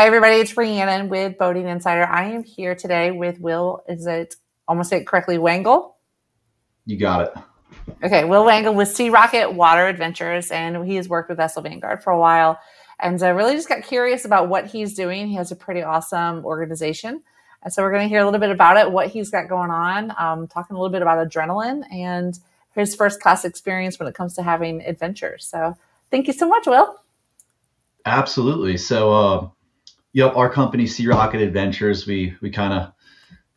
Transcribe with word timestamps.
Hi, 0.00 0.06
everybody. 0.06 0.36
It's 0.36 0.56
Rhiannon 0.56 1.10
with 1.10 1.36
Boating 1.36 1.68
Insider. 1.68 2.06
I 2.06 2.30
am 2.30 2.42
here 2.42 2.74
today 2.74 3.10
with 3.10 3.38
Will. 3.38 3.84
Is 3.86 4.06
it 4.06 4.34
almost 4.66 4.94
it 4.94 5.06
correctly? 5.06 5.36
Wangel. 5.36 5.92
You 6.86 6.96
got 6.96 7.28
it. 7.28 7.34
Okay, 8.02 8.24
Will 8.24 8.46
Wangel 8.46 8.74
with 8.74 8.88
Sea 8.88 9.10
Rocket 9.10 9.52
Water 9.52 9.86
Adventures, 9.88 10.50
and 10.50 10.86
he 10.86 10.94
has 10.94 11.06
worked 11.06 11.28
with 11.28 11.36
Vessel 11.36 11.60
Vanguard 11.60 12.02
for 12.02 12.14
a 12.14 12.18
while, 12.18 12.58
and 12.98 13.22
I 13.22 13.28
really 13.28 13.52
just 13.52 13.68
got 13.68 13.82
curious 13.82 14.24
about 14.24 14.48
what 14.48 14.68
he's 14.68 14.94
doing. 14.94 15.28
He 15.28 15.34
has 15.34 15.52
a 15.52 15.54
pretty 15.54 15.82
awesome 15.82 16.46
organization, 16.46 17.22
and 17.62 17.70
so 17.70 17.82
we're 17.82 17.92
going 17.92 18.04
to 18.04 18.08
hear 18.08 18.22
a 18.22 18.24
little 18.24 18.40
bit 18.40 18.48
about 18.48 18.78
it, 18.78 18.90
what 18.90 19.08
he's 19.08 19.28
got 19.28 19.50
going 19.50 19.70
on, 19.70 20.14
um, 20.16 20.48
talking 20.48 20.76
a 20.76 20.80
little 20.80 20.90
bit 20.90 21.02
about 21.02 21.28
adrenaline 21.28 21.82
and 21.92 22.38
his 22.74 22.94
first 22.94 23.20
class 23.20 23.44
experience 23.44 23.98
when 23.98 24.08
it 24.08 24.14
comes 24.14 24.32
to 24.36 24.42
having 24.42 24.80
adventures. 24.80 25.44
So, 25.44 25.76
thank 26.10 26.26
you 26.26 26.32
so 26.32 26.48
much, 26.48 26.66
Will. 26.66 26.96
Absolutely. 28.06 28.78
So, 28.78 29.12
uh, 29.12 29.48
Yep, 30.12 30.36
our 30.36 30.50
company, 30.50 30.86
Sea 30.86 31.06
Rocket 31.06 31.40
Adventures, 31.40 32.06
we 32.06 32.36
we 32.40 32.50
kind 32.50 32.72
of 32.72 32.92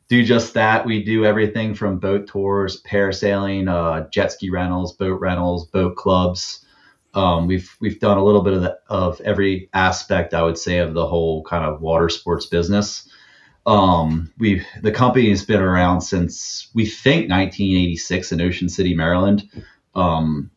do 0.08 0.24
just 0.24 0.54
that. 0.54 0.86
We 0.86 1.04
do 1.04 1.26
everything 1.26 1.74
from 1.74 1.98
boat 2.00 2.28
tours, 2.28 2.82
parasailing, 2.84 3.68
uh, 3.68 4.08
jet 4.10 4.32
ski 4.32 4.50
rentals, 4.52 4.94
boat 4.94 5.20
rentals, 5.20 5.66
boat 5.68 5.96
clubs. 5.96 6.64
Um, 7.16 7.48
we've 7.48 7.76
we've 7.80 8.00
done 8.00 8.18
a 8.18 8.24
little 8.24 8.42
bit 8.42 8.54
of 8.54 8.62
the, 8.62 8.78
of 8.88 9.20
every 9.22 9.70
aspect, 9.74 10.34
I 10.34 10.44
would 10.44 10.58
say, 10.58 10.78
of 10.78 10.94
the 10.94 11.08
whole 11.08 11.44
kind 11.44 11.64
of 11.66 11.82
water 11.82 12.10
sports 12.10 12.46
business. 12.46 13.10
Um, 13.66 14.32
we 14.38 14.66
the 14.82 14.92
company 14.92 15.30
has 15.30 15.44
been 15.46 15.62
around 15.62 16.02
since 16.02 16.70
we 16.76 16.86
think 16.86 17.32
1986 17.32 18.32
in 18.32 18.42
Ocean 18.42 18.70
City, 18.70 18.94
Maryland. 18.94 19.50
Um, 19.96 20.52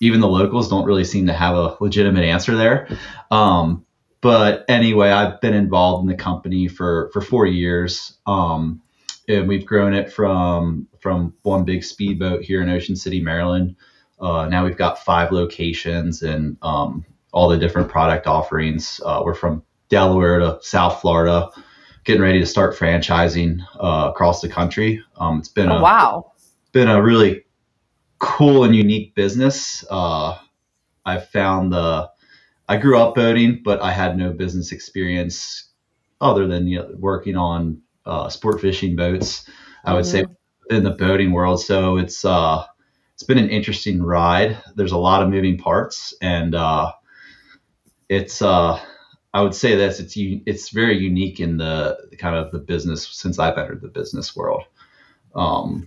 even 0.00 0.20
the 0.20 0.28
locals 0.28 0.68
don't 0.68 0.84
really 0.84 1.04
seem 1.04 1.26
to 1.28 1.32
have 1.32 1.54
a 1.54 1.76
legitimate 1.80 2.24
answer 2.24 2.56
there. 2.56 2.88
Um, 3.30 3.86
but 4.22 4.64
anyway, 4.68 5.10
I've 5.10 5.40
been 5.40 5.52
involved 5.52 6.04
in 6.04 6.08
the 6.08 6.22
company 6.22 6.68
for 6.68 7.10
for 7.12 7.20
four 7.20 7.44
years, 7.44 8.16
um, 8.26 8.80
and 9.28 9.48
we've 9.48 9.66
grown 9.66 9.92
it 9.92 10.12
from 10.12 10.86
from 11.00 11.34
one 11.42 11.64
big 11.64 11.82
speedboat 11.82 12.42
here 12.42 12.62
in 12.62 12.70
Ocean 12.70 12.96
City, 12.96 13.20
Maryland. 13.20 13.76
Uh, 14.20 14.46
now 14.48 14.64
we've 14.64 14.76
got 14.76 15.00
five 15.00 15.32
locations 15.32 16.22
and 16.22 16.56
um, 16.62 17.04
all 17.32 17.48
the 17.48 17.58
different 17.58 17.88
product 17.88 18.28
offerings. 18.28 19.00
Uh, 19.04 19.20
we're 19.24 19.34
from 19.34 19.64
Delaware 19.88 20.38
to 20.38 20.58
South 20.62 21.00
Florida, 21.00 21.50
getting 22.04 22.22
ready 22.22 22.38
to 22.38 22.46
start 22.46 22.76
franchising 22.76 23.58
uh, 23.80 24.10
across 24.10 24.40
the 24.40 24.48
country. 24.48 25.02
Um, 25.16 25.40
it's 25.40 25.48
been 25.48 25.68
oh, 25.68 25.78
a 25.78 25.82
wow, 25.82 26.32
been 26.70 26.88
a 26.88 27.02
really 27.02 27.44
cool 28.20 28.62
and 28.62 28.76
unique 28.76 29.16
business. 29.16 29.84
Uh, 29.90 30.38
I've 31.04 31.28
found 31.30 31.72
the 31.72 32.11
I 32.72 32.78
grew 32.78 32.98
up 32.98 33.14
boating, 33.14 33.60
but 33.62 33.82
I 33.82 33.92
had 33.92 34.16
no 34.16 34.32
business 34.32 34.72
experience 34.72 35.68
other 36.22 36.46
than 36.46 36.66
you 36.66 36.78
know, 36.78 36.94
working 36.98 37.36
on 37.36 37.82
uh, 38.06 38.30
sport 38.30 38.62
fishing 38.62 38.96
boats. 38.96 39.46
I 39.84 39.92
would 39.92 40.04
mm-hmm. 40.04 40.30
say 40.70 40.76
in 40.76 40.82
the 40.82 40.92
boating 40.92 41.32
world. 41.32 41.60
So 41.60 41.98
it's 41.98 42.24
uh, 42.24 42.64
it's 43.12 43.24
been 43.24 43.36
an 43.36 43.50
interesting 43.50 44.02
ride. 44.02 44.56
There's 44.74 44.92
a 44.92 44.96
lot 44.96 45.22
of 45.22 45.28
moving 45.28 45.58
parts, 45.58 46.14
and 46.22 46.54
uh, 46.54 46.92
it's 48.08 48.40
uh, 48.40 48.80
I 49.34 49.42
would 49.42 49.54
say 49.54 49.76
this 49.76 50.00
it's 50.00 50.14
it's 50.16 50.70
very 50.70 50.96
unique 50.96 51.40
in 51.40 51.58
the 51.58 51.98
kind 52.16 52.36
of 52.36 52.52
the 52.52 52.58
business 52.58 53.06
since 53.06 53.38
I've 53.38 53.58
entered 53.58 53.82
the 53.82 53.88
business 53.88 54.34
world. 54.34 54.64
Um, 55.34 55.86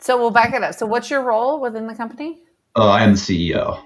so 0.00 0.18
we'll 0.18 0.30
back 0.30 0.52
it 0.52 0.62
up. 0.62 0.74
So 0.74 0.84
what's 0.84 1.08
your 1.08 1.22
role 1.22 1.62
within 1.62 1.86
the 1.86 1.94
company? 1.94 2.42
Uh, 2.76 2.90
I 2.90 3.04
am 3.04 3.12
the 3.12 3.18
CEO. 3.18 3.80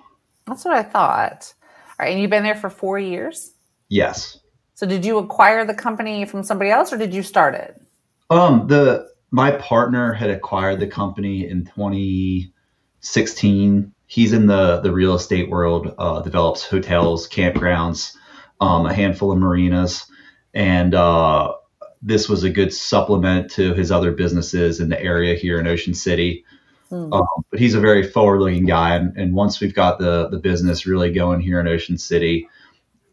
That's 0.48 0.64
what 0.64 0.74
I 0.74 0.82
thought. 0.82 1.54
Right, 1.98 2.12
and 2.12 2.20
you've 2.20 2.30
been 2.30 2.44
there 2.44 2.54
for 2.54 2.70
four 2.70 2.96
years. 2.98 3.52
Yes. 3.88 4.38
So 4.74 4.86
did 4.86 5.04
you 5.04 5.18
acquire 5.18 5.64
the 5.64 5.74
company 5.74 6.24
from 6.24 6.44
somebody 6.44 6.70
else, 6.70 6.92
or 6.92 6.96
did 6.96 7.12
you 7.12 7.24
start 7.24 7.56
it? 7.56 7.82
Um, 8.30 8.68
the 8.68 9.08
my 9.30 9.50
partner 9.52 10.12
had 10.12 10.28
acquired 10.30 10.80
the 10.80 10.86
company 10.86 11.48
in 11.48 11.64
2016. 11.64 13.94
He's 14.06 14.32
in 14.32 14.46
the 14.46 14.80
the 14.80 14.92
real 14.92 15.14
estate 15.14 15.50
world, 15.50 15.94
uh, 15.98 16.22
develops 16.22 16.64
hotels, 16.64 17.28
campgrounds, 17.28 18.14
um, 18.60 18.86
a 18.86 18.94
handful 18.94 19.32
of 19.32 19.38
marinas, 19.38 20.06
and 20.54 20.94
uh, 20.94 21.54
this 22.00 22.28
was 22.28 22.44
a 22.44 22.50
good 22.50 22.72
supplement 22.72 23.50
to 23.52 23.74
his 23.74 23.90
other 23.90 24.12
businesses 24.12 24.78
in 24.78 24.88
the 24.88 25.02
area 25.02 25.34
here 25.34 25.58
in 25.58 25.66
Ocean 25.66 25.94
City. 25.94 26.44
Mm. 26.90 27.12
Um, 27.12 27.44
but 27.50 27.60
he's 27.60 27.74
a 27.74 27.80
very 27.80 28.02
forward-looking 28.02 28.64
guy, 28.64 28.96
and, 28.96 29.14
and, 29.16 29.34
once 29.34 29.60
we've 29.60 29.74
got 29.74 29.98
the 29.98 30.28
the 30.28 30.38
business 30.38 30.86
really 30.86 31.12
going 31.12 31.40
here 31.40 31.60
in 31.60 31.68
Ocean 31.68 31.98
City, 31.98 32.48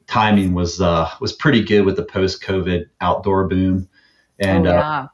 timing 0.07 0.53
was 0.53 0.79
uh, 0.79 1.09
was 1.19 1.33
pretty 1.33 1.61
good 1.61 1.81
with 1.81 1.97
the 1.97 2.03
post-COVID 2.05 2.85
outdoor 3.01 3.47
boom, 3.47 3.89
and 4.39 4.65
oh, 4.67 4.71
yeah. 4.71 5.01
uh, 5.01 5.07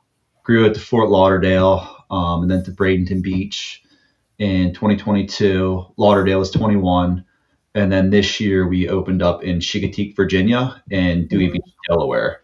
grew 0.43 0.65
it 0.65 0.75
to 0.75 0.79
Fort 0.79 1.09
Lauderdale, 1.09 2.05
um, 2.11 2.43
and 2.43 2.51
then 2.51 2.63
to 2.63 2.71
Bradenton 2.71 3.23
Beach 3.23 3.81
in 4.37 4.73
2022. 4.73 5.93
Lauderdale 5.97 6.39
was 6.39 6.51
21, 6.51 7.25
and 7.73 7.91
then 7.91 8.11
this 8.11 8.39
year 8.39 8.67
we 8.67 8.89
opened 8.89 9.23
up 9.23 9.43
in 9.43 9.57
Chincoteague, 9.57 10.15
Virginia, 10.15 10.83
and 10.91 11.27
Dewey. 11.27 11.49
Beach, 11.49 11.61
Delaware. 11.89 12.40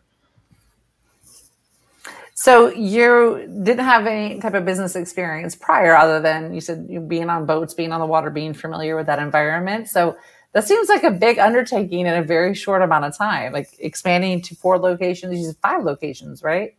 So 2.39 2.69
you 2.69 3.49
didn't 3.63 3.83
have 3.83 4.05
any 4.05 4.39
type 4.39 4.53
of 4.53 4.63
business 4.63 4.95
experience 4.95 5.55
prior, 5.55 5.95
other 5.95 6.21
than 6.21 6.53
you 6.53 6.61
said 6.61 6.85
you 6.87 6.99
being 6.99 7.31
on 7.31 7.47
boats, 7.47 7.73
being 7.73 7.91
on 7.91 7.99
the 7.99 8.05
water, 8.05 8.29
being 8.29 8.53
familiar 8.53 8.95
with 8.95 9.07
that 9.07 9.17
environment. 9.17 9.87
So 9.87 10.15
that 10.53 10.67
seems 10.67 10.87
like 10.87 11.01
a 11.01 11.09
big 11.09 11.39
undertaking 11.39 12.05
in 12.05 12.13
a 12.13 12.21
very 12.21 12.53
short 12.53 12.83
amount 12.83 13.05
of 13.05 13.17
time, 13.17 13.53
like 13.53 13.69
expanding 13.79 14.43
to 14.43 14.55
four 14.55 14.77
locations, 14.77 15.33
these 15.33 15.55
five 15.63 15.83
locations, 15.83 16.43
right? 16.43 16.75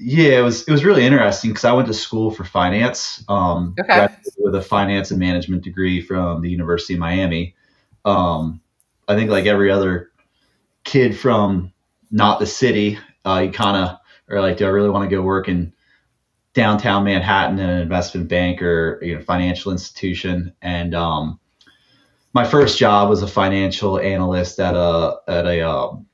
Yeah, 0.00 0.40
it 0.40 0.42
was 0.42 0.66
it 0.66 0.72
was 0.72 0.84
really 0.84 1.06
interesting 1.06 1.50
because 1.50 1.64
I 1.64 1.72
went 1.72 1.86
to 1.86 1.94
school 1.94 2.32
for 2.32 2.42
finance. 2.42 3.24
Um, 3.28 3.76
okay. 3.78 4.08
With 4.38 4.56
a 4.56 4.60
finance 4.60 5.12
and 5.12 5.20
management 5.20 5.62
degree 5.62 6.02
from 6.02 6.42
the 6.42 6.50
University 6.50 6.94
of 6.94 7.00
Miami. 7.00 7.54
Um, 8.04 8.60
I 9.06 9.14
think 9.14 9.30
like 9.30 9.46
every 9.46 9.70
other 9.70 10.10
kid 10.82 11.16
from 11.16 11.72
not 12.10 12.40
the 12.40 12.46
city, 12.46 12.98
uh, 13.24 13.42
you 13.44 13.52
kind 13.52 13.76
of 13.76 13.98
or 14.28 14.40
like, 14.40 14.56
do 14.56 14.66
I 14.66 14.70
really 14.70 14.90
want 14.90 15.08
to 15.08 15.14
go 15.14 15.22
work 15.22 15.48
in 15.48 15.72
downtown 16.54 17.04
Manhattan 17.04 17.58
in 17.58 17.68
an 17.68 17.80
investment 17.80 18.28
bank 18.28 18.62
or 18.62 18.98
you 19.02 19.16
know 19.16 19.22
financial 19.22 19.72
institution? 19.72 20.52
And 20.62 20.94
um, 20.94 21.38
my 22.32 22.44
first 22.44 22.78
job 22.78 23.08
was 23.08 23.22
a 23.22 23.28
financial 23.28 23.98
analyst 23.98 24.58
at 24.60 24.74
a 24.74 25.16
at 25.28 25.46
a 25.46 25.68
um, 25.68 26.06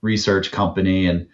research 0.00 0.50
company, 0.52 1.06
and 1.06 1.28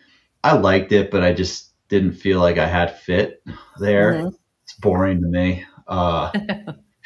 I 0.45 0.55
liked 0.55 0.93
it, 0.93 1.11
but 1.11 1.23
I 1.23 1.33
just 1.33 1.73
didn't 1.89 2.13
feel 2.13 2.41
like 2.41 2.59
I 2.59 2.67
had 2.67 2.99
fit 2.99 3.43
there. 3.79 4.15
Mm-hmm. 4.15 4.29
It's 4.65 4.75
boring 4.75 5.21
to 5.23 5.27
me. 5.27 5.65
Uh, 5.87 6.31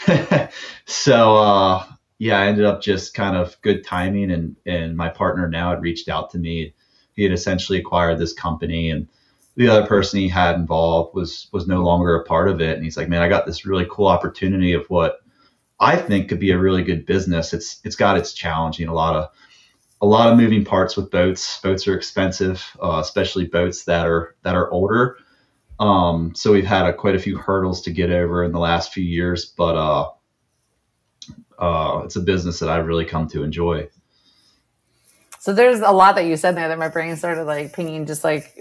so 0.86 1.36
uh, 1.36 1.84
yeah, 2.18 2.40
I 2.40 2.46
ended 2.46 2.64
up 2.64 2.82
just 2.82 3.14
kind 3.14 3.36
of 3.36 3.60
good 3.62 3.84
timing, 3.84 4.30
and 4.30 4.56
and 4.66 4.96
my 4.96 5.08
partner 5.08 5.48
now 5.48 5.70
had 5.70 5.82
reached 5.82 6.08
out 6.08 6.30
to 6.30 6.38
me 6.38 6.74
he 7.14 7.22
had 7.22 7.32
essentially 7.32 7.78
acquired 7.78 8.18
this 8.18 8.32
company 8.32 8.90
and 8.90 9.08
the 9.56 9.68
other 9.68 9.86
person 9.86 10.18
he 10.18 10.28
had 10.28 10.56
involved 10.56 11.14
was 11.14 11.48
was 11.52 11.66
no 11.66 11.82
longer 11.82 12.14
a 12.14 12.24
part 12.24 12.48
of 12.48 12.60
it. 12.60 12.74
And 12.76 12.84
he's 12.84 12.96
like 12.96 13.08
man 13.08 13.22
i 13.22 13.28
got 13.28 13.46
this 13.46 13.66
really 13.66 13.86
cool 13.90 14.06
opportunity 14.06 14.72
of 14.72 14.86
what 14.88 15.20
i 15.80 15.96
think 15.96 16.28
could 16.28 16.40
be 16.40 16.52
a 16.52 16.58
really 16.58 16.82
good 16.82 17.06
business. 17.06 17.52
It's 17.52 17.80
it's 17.84 17.96
got 17.96 18.16
its 18.16 18.32
challenging 18.32 18.88
a 18.88 18.94
lot 18.94 19.16
of 19.16 19.30
a 20.00 20.06
lot 20.06 20.32
of 20.32 20.36
moving 20.36 20.64
parts 20.64 20.96
with 20.96 21.10
boats. 21.10 21.60
Boats 21.60 21.86
are 21.86 21.96
expensive 21.96 22.64
uh, 22.82 22.98
especially 23.00 23.46
boats 23.46 23.84
that 23.84 24.06
are 24.06 24.34
that 24.42 24.54
are 24.54 24.70
older. 24.70 25.18
Um, 25.80 26.32
so 26.34 26.52
we've 26.52 26.66
had 26.66 26.86
a, 26.86 26.92
quite 26.92 27.16
a 27.16 27.18
few 27.18 27.36
hurdles 27.36 27.82
to 27.82 27.90
get 27.90 28.10
over 28.10 28.44
in 28.44 28.52
the 28.52 28.58
last 28.58 28.92
few 28.92 29.02
years 29.02 29.46
but 29.46 29.74
uh, 29.74 30.10
uh, 31.58 32.02
it's 32.04 32.16
a 32.16 32.20
business 32.20 32.58
that 32.60 32.68
i've 32.68 32.86
really 32.86 33.04
come 33.04 33.26
to 33.28 33.42
enjoy 33.42 33.88
so 35.42 35.52
there's 35.52 35.80
a 35.80 35.90
lot 35.90 36.14
that 36.14 36.26
you 36.26 36.36
said 36.36 36.56
there 36.56 36.68
that 36.68 36.78
my 36.78 36.86
brain 36.86 37.16
started 37.16 37.46
like 37.46 37.72
pinging, 37.72 38.06
just 38.06 38.22
like 38.22 38.56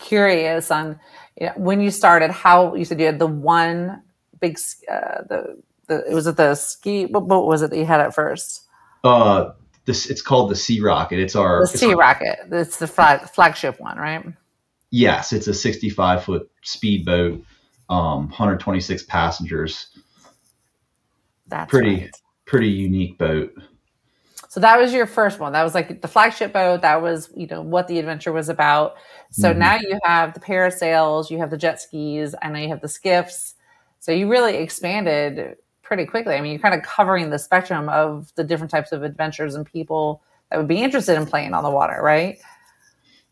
curious 0.00 0.72
on 0.72 0.98
you 1.40 1.46
know, 1.46 1.52
when 1.54 1.80
you 1.80 1.92
started. 1.92 2.32
How 2.32 2.74
you 2.74 2.84
said 2.84 2.98
you 2.98 3.06
had 3.06 3.20
the 3.20 3.28
one 3.28 4.02
big 4.40 4.58
uh, 4.90 5.22
the 5.28 5.62
the 5.86 6.10
it 6.10 6.12
was 6.12 6.26
it 6.26 6.36
the 6.36 6.56
ski 6.56 7.06
what 7.06 7.28
boat 7.28 7.46
was 7.46 7.62
it 7.62 7.70
that 7.70 7.78
you 7.78 7.86
had 7.86 8.00
at 8.00 8.12
first? 8.12 8.62
Uh, 9.04 9.52
this 9.84 10.10
it's 10.10 10.20
called 10.20 10.50
the 10.50 10.56
Sea 10.56 10.80
Rocket. 10.80 11.20
It's 11.20 11.36
our 11.36 11.60
the 11.60 11.78
Sea 11.78 11.94
Rocket. 11.94 12.40
It's 12.50 12.78
the 12.78 12.88
flag, 12.88 13.30
flagship 13.30 13.78
one, 13.78 13.96
right? 13.96 14.26
Yes, 14.90 15.32
it's 15.32 15.46
a 15.46 15.54
65 15.54 16.24
foot 16.24 16.50
speedboat, 16.62 17.40
um, 17.88 18.26
126 18.30 19.04
passengers. 19.04 19.96
That's 21.46 21.70
pretty 21.70 21.94
right. 21.94 22.10
pretty 22.46 22.70
unique 22.70 23.16
boat. 23.16 23.52
So 24.56 24.60
that 24.60 24.78
was 24.78 24.94
your 24.94 25.04
first 25.04 25.38
one. 25.38 25.52
That 25.52 25.64
was 25.64 25.74
like 25.74 26.00
the 26.00 26.08
flagship 26.08 26.54
boat. 26.54 26.80
That 26.80 27.02
was, 27.02 27.28
you 27.36 27.46
know, 27.46 27.60
what 27.60 27.88
the 27.88 27.98
adventure 27.98 28.32
was 28.32 28.48
about. 28.48 28.94
So 29.30 29.50
mm-hmm. 29.50 29.58
now 29.58 29.74
you 29.74 29.98
have 30.02 30.32
the 30.32 30.40
parasails, 30.40 31.28
you 31.28 31.36
have 31.36 31.50
the 31.50 31.58
jet 31.58 31.78
skis, 31.78 32.34
I 32.40 32.48
know 32.48 32.58
you 32.58 32.68
have 32.70 32.80
the 32.80 32.88
skiffs. 32.88 33.52
So 34.00 34.12
you 34.12 34.30
really 34.30 34.56
expanded 34.56 35.56
pretty 35.82 36.06
quickly. 36.06 36.36
I 36.36 36.40
mean, 36.40 36.52
you're 36.52 36.60
kind 36.62 36.74
of 36.74 36.80
covering 36.80 37.28
the 37.28 37.38
spectrum 37.38 37.90
of 37.90 38.32
the 38.36 38.44
different 38.44 38.70
types 38.70 38.92
of 38.92 39.02
adventures 39.02 39.56
and 39.56 39.66
people 39.66 40.22
that 40.50 40.56
would 40.56 40.68
be 40.68 40.82
interested 40.82 41.16
in 41.16 41.26
playing 41.26 41.52
on 41.52 41.62
the 41.62 41.70
water, 41.70 42.00
right? 42.00 42.38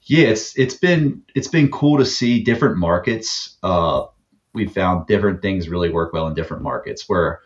Yeah, 0.02 0.26
it's 0.26 0.54
it's 0.58 0.74
been 0.74 1.22
it's 1.34 1.48
been 1.48 1.70
cool 1.70 1.96
to 1.96 2.04
see 2.04 2.42
different 2.42 2.76
markets. 2.76 3.56
Uh, 3.62 4.04
we 4.52 4.66
found 4.66 5.06
different 5.06 5.40
things 5.40 5.70
really 5.70 5.88
work 5.88 6.12
well 6.12 6.26
in 6.26 6.34
different 6.34 6.62
markets. 6.62 7.08
Where 7.08 7.40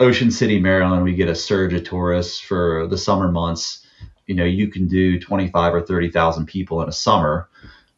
Ocean 0.00 0.30
City, 0.30 0.58
Maryland, 0.58 1.04
we 1.04 1.14
get 1.14 1.28
a 1.28 1.34
surge 1.34 1.74
of 1.74 1.84
tourists 1.84 2.40
for 2.40 2.86
the 2.88 2.98
summer 2.98 3.30
months. 3.30 3.86
You 4.26 4.34
know, 4.34 4.44
you 4.44 4.68
can 4.68 4.88
do 4.88 5.20
twenty 5.20 5.48
five 5.48 5.74
or 5.74 5.82
thirty 5.82 6.10
thousand 6.10 6.46
people 6.46 6.82
in 6.82 6.88
a 6.88 6.92
summer, 6.92 7.48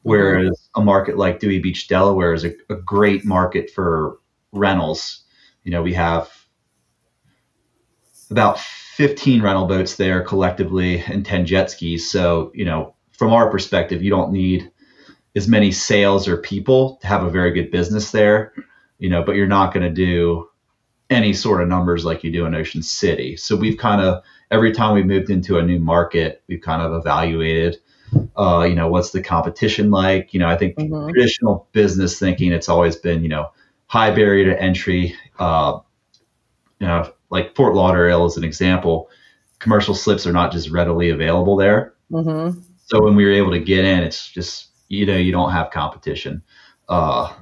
whereas 0.02 0.50
mm-hmm. 0.50 0.80
a 0.80 0.84
market 0.84 1.16
like 1.16 1.38
Dewey 1.38 1.60
Beach, 1.60 1.88
Delaware, 1.88 2.34
is 2.34 2.44
a, 2.44 2.52
a 2.68 2.76
great 2.76 3.24
market 3.24 3.70
for 3.70 4.18
rentals. 4.52 5.22
You 5.62 5.70
know, 5.70 5.82
we 5.82 5.94
have 5.94 6.30
about 8.30 8.58
15 8.58 9.42
rental 9.42 9.66
boats 9.66 9.96
there 9.96 10.22
collectively 10.22 11.00
and 11.00 11.24
10 11.24 11.46
jet 11.46 11.70
skis. 11.70 12.10
So, 12.10 12.50
you 12.54 12.64
know, 12.64 12.94
from 13.12 13.32
our 13.32 13.50
perspective, 13.50 14.02
you 14.02 14.10
don't 14.10 14.32
need 14.32 14.70
as 15.36 15.48
many 15.48 15.70
sales 15.70 16.26
or 16.26 16.38
people 16.38 16.98
to 17.02 17.06
have 17.06 17.22
a 17.22 17.30
very 17.30 17.52
good 17.52 17.70
business 17.70 18.10
there, 18.10 18.52
you 18.98 19.08
know, 19.08 19.22
but 19.22 19.36
you're 19.36 19.46
not 19.46 19.72
going 19.72 19.84
to 19.86 19.94
do 19.94 20.48
any 21.12 21.32
sort 21.32 21.62
of 21.62 21.68
numbers 21.68 22.04
like 22.04 22.24
you 22.24 22.32
do 22.32 22.46
in 22.46 22.54
Ocean 22.54 22.82
City. 22.82 23.36
So 23.36 23.56
we've 23.56 23.78
kind 23.78 24.00
of 24.00 24.22
every 24.50 24.72
time 24.72 24.94
we 24.94 25.02
moved 25.02 25.30
into 25.30 25.58
a 25.58 25.62
new 25.62 25.78
market, 25.78 26.42
we've 26.48 26.60
kind 26.60 26.82
of 26.82 26.92
evaluated 26.92 27.78
uh, 28.36 28.66
you 28.68 28.74
know, 28.74 28.88
what's 28.88 29.10
the 29.10 29.22
competition 29.22 29.90
like? 29.90 30.34
You 30.34 30.40
know, 30.40 30.48
I 30.48 30.56
think 30.56 30.76
mm-hmm. 30.76 31.10
traditional 31.10 31.68
business 31.72 32.18
thinking, 32.18 32.52
it's 32.52 32.68
always 32.68 32.96
been, 32.96 33.22
you 33.22 33.28
know, 33.28 33.50
high 33.86 34.10
barrier 34.10 34.52
to 34.52 34.60
entry. 34.60 35.14
Uh, 35.38 35.80
you 36.78 36.86
know, 36.86 37.12
like 37.30 37.54
Fort 37.54 37.74
Lauderdale 37.74 38.26
is 38.26 38.36
an 38.36 38.44
example. 38.44 39.08
Commercial 39.58 39.94
slips 39.94 40.26
are 40.26 40.32
not 40.32 40.52
just 40.52 40.70
readily 40.70 41.10
available 41.10 41.56
there. 41.56 41.94
Mm-hmm. 42.10 42.60
So 42.86 43.02
when 43.02 43.16
we 43.16 43.24
were 43.24 43.32
able 43.32 43.52
to 43.52 43.60
get 43.60 43.84
in, 43.84 44.02
it's 44.02 44.28
just 44.28 44.68
you 44.88 45.06
know 45.06 45.16
you 45.16 45.32
don't 45.32 45.52
have 45.52 45.70
competition. 45.70 46.42
Uh, 46.88 47.32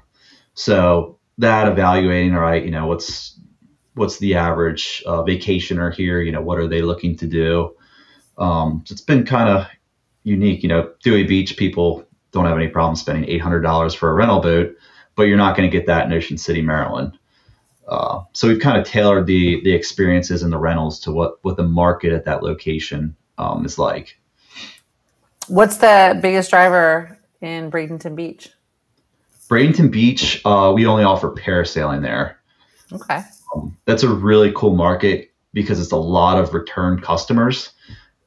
so 0.55 1.19
that 1.39 1.67
evaluating, 1.67 2.35
all 2.35 2.41
right, 2.41 2.65
you 2.65 2.71
know 2.71 2.87
what's 2.87 3.41
what's 3.95 4.19
the 4.19 4.35
average 4.35 5.03
uh, 5.07 5.23
vacationer 5.23 5.93
here? 5.95 6.21
You 6.21 6.33
know 6.33 6.43
what 6.43 6.59
are 6.59 6.69
they 6.69 6.83
looking 6.83 7.17
to 7.17 7.27
do? 7.27 7.75
Um, 8.39 8.83
so 8.87 8.93
it's 8.93 9.01
been 9.03 9.25
kind 9.25 9.49
of 9.49 9.67
unique. 10.23 10.63
You 10.63 10.69
know, 10.69 10.93
Dewey 11.03 11.25
Beach 11.25 11.57
people 11.57 12.07
don't 12.33 12.47
have 12.47 12.57
any 12.57 12.69
problem 12.69 12.97
spending 12.97 13.29
eight 13.29 13.41
hundred 13.41 13.61
dollars 13.61 13.95
for 13.95 14.11
a 14.11 14.15
rental 14.15 14.41
boat, 14.41 14.77
but 15.17 15.25
you're 15.25 15.37
not 15.37 15.57
going 15.57 15.71
to 15.71 15.77
get 15.77 15.87
that 15.87 16.07
in 16.07 16.13
Ocean 16.13 16.39
City, 16.39 16.63
Maryland. 16.63 17.19
Uh, 17.89 18.23
so 18.33 18.47
we've 18.47 18.61
kind 18.61 18.79
of 18.79 18.87
tailored 18.87 19.27
the 19.27 19.61
the 19.63 19.73
experiences 19.73 20.43
and 20.43 20.53
the 20.53 20.59
rentals 20.59 21.01
to 21.01 21.13
what 21.13 21.43
what 21.43 21.57
the 21.57 21.65
market 21.65 22.13
at 22.13 22.25
that 22.25 22.43
location 22.43 23.17
um, 23.39 23.65
is 23.65 23.79
like. 23.79 24.19
What's 25.49 25.79
the 25.79 26.19
biggest 26.23 26.51
driver 26.51 27.19
in 27.41 27.71
Bradenton 27.73 28.15
Beach? 28.15 28.51
Bradenton 29.49 29.91
Beach, 29.91 30.41
uh, 30.45 30.71
we 30.73 30.87
only 30.87 31.03
offer 31.03 31.35
parasailing 31.35 32.03
there. 32.03 32.39
Okay. 32.93 33.23
That's 33.85 34.03
a 34.03 34.09
really 34.09 34.53
cool 34.55 34.75
market 34.75 35.33
because 35.53 35.81
it's 35.81 35.93
a 35.93 35.97
lot 35.97 36.39
of 36.39 36.55
return 36.55 37.01
customers. 37.01 37.71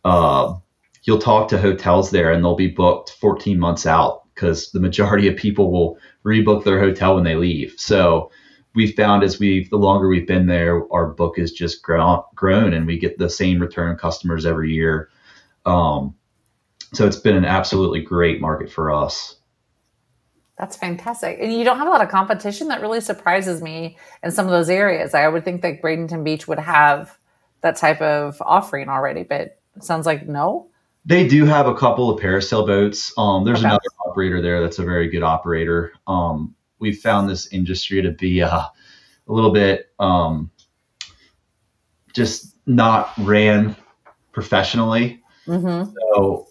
Uh, 0.04 0.56
you'll 1.04 1.20
talk 1.20 1.48
to 1.50 1.58
hotels 1.58 2.12
there 2.12 2.32
and 2.32 2.44
they'll 2.44 2.56
be 2.56 2.68
booked 2.68 3.12
14 3.12 3.60
months 3.60 3.86
out 3.86 4.24
because 4.34 4.72
the 4.72 4.80
majority 4.80 5.28
of 5.28 5.38
people 5.38 5.72
will 5.72 5.98
rebook 6.26 6.64
their 6.64 6.80
hotel 6.80 7.16
when 7.16 7.24
they 7.24 7.36
leave. 7.36 7.76
So 7.78 8.32
we 8.76 8.92
found 8.92 9.24
as 9.24 9.40
we've 9.40 9.70
the 9.70 9.78
longer 9.78 10.08
we've 10.08 10.28
been 10.28 10.48
there, 10.48 10.82
our 10.92 11.08
book 11.08 11.38
has 11.38 11.52
just 11.52 11.84
grown, 11.84 12.24
grown 12.36 12.74
and 12.74 12.88
we 12.88 12.98
get 12.98 13.18
the 13.18 13.30
same 13.30 13.62
return 13.62 13.96
customers 13.98 14.46
every 14.46 14.74
year. 14.74 15.10
Um, 15.66 16.16
so 16.94 17.06
it's 17.06 17.18
been 17.18 17.36
an 17.36 17.46
absolutely 17.46 18.02
great 18.02 18.42
market 18.42 18.72
for 18.72 18.92
us. 18.92 19.36
That's 20.64 20.78
fantastic. 20.78 21.40
And 21.42 21.52
you 21.52 21.66
don't 21.66 21.78
have 21.78 21.88
a 21.88 21.90
lot 21.90 22.02
of 22.02 22.08
competition. 22.08 22.70
That 22.70 22.80
really 22.80 23.02
surprises 23.02 23.62
me 23.62 23.98
in 24.24 24.32
some 24.32 24.46
of 24.46 24.52
those 24.54 24.70
areas. 24.70 25.14
I 25.14 25.28
would 25.28 25.44
think 25.44 25.62
that 25.62 25.82
Bradenton 25.82 26.24
Beach 26.24 26.48
would 26.48 26.58
have 26.58 27.20
that 27.60 27.76
type 27.76 28.00
of 28.00 28.42
offering 28.42 28.88
already, 28.88 29.24
but 29.24 29.42
it 29.76 29.84
sounds 29.84 30.06
like 30.06 30.26
no. 30.26 30.70
They 31.04 31.28
do 31.28 31.44
have 31.44 31.68
a 31.68 31.76
couple 31.76 32.10
of 32.10 32.18
parasail 32.18 32.66
boats. 32.66 33.12
Um, 33.18 33.44
there's 33.44 33.60
okay. 33.60 33.68
another 33.68 33.82
operator 34.08 34.42
there 34.42 34.62
that's 34.62 34.80
a 34.80 34.86
very 34.86 35.10
good 35.10 35.22
operator. 35.22 35.92
Um, 36.08 36.56
we 36.80 36.94
found 36.94 37.30
this 37.30 37.48
industry 37.48 38.02
to 38.02 38.12
be 38.12 38.42
uh, 38.42 38.60
a 38.60 38.72
little 39.34 39.52
bit 39.52 39.92
um, 40.00 40.50
just 42.14 42.56
not 42.68 43.12
ran 43.18 43.76
professionally. 44.32 45.22
Mm-hmm. 45.46 45.92
So 46.16 46.48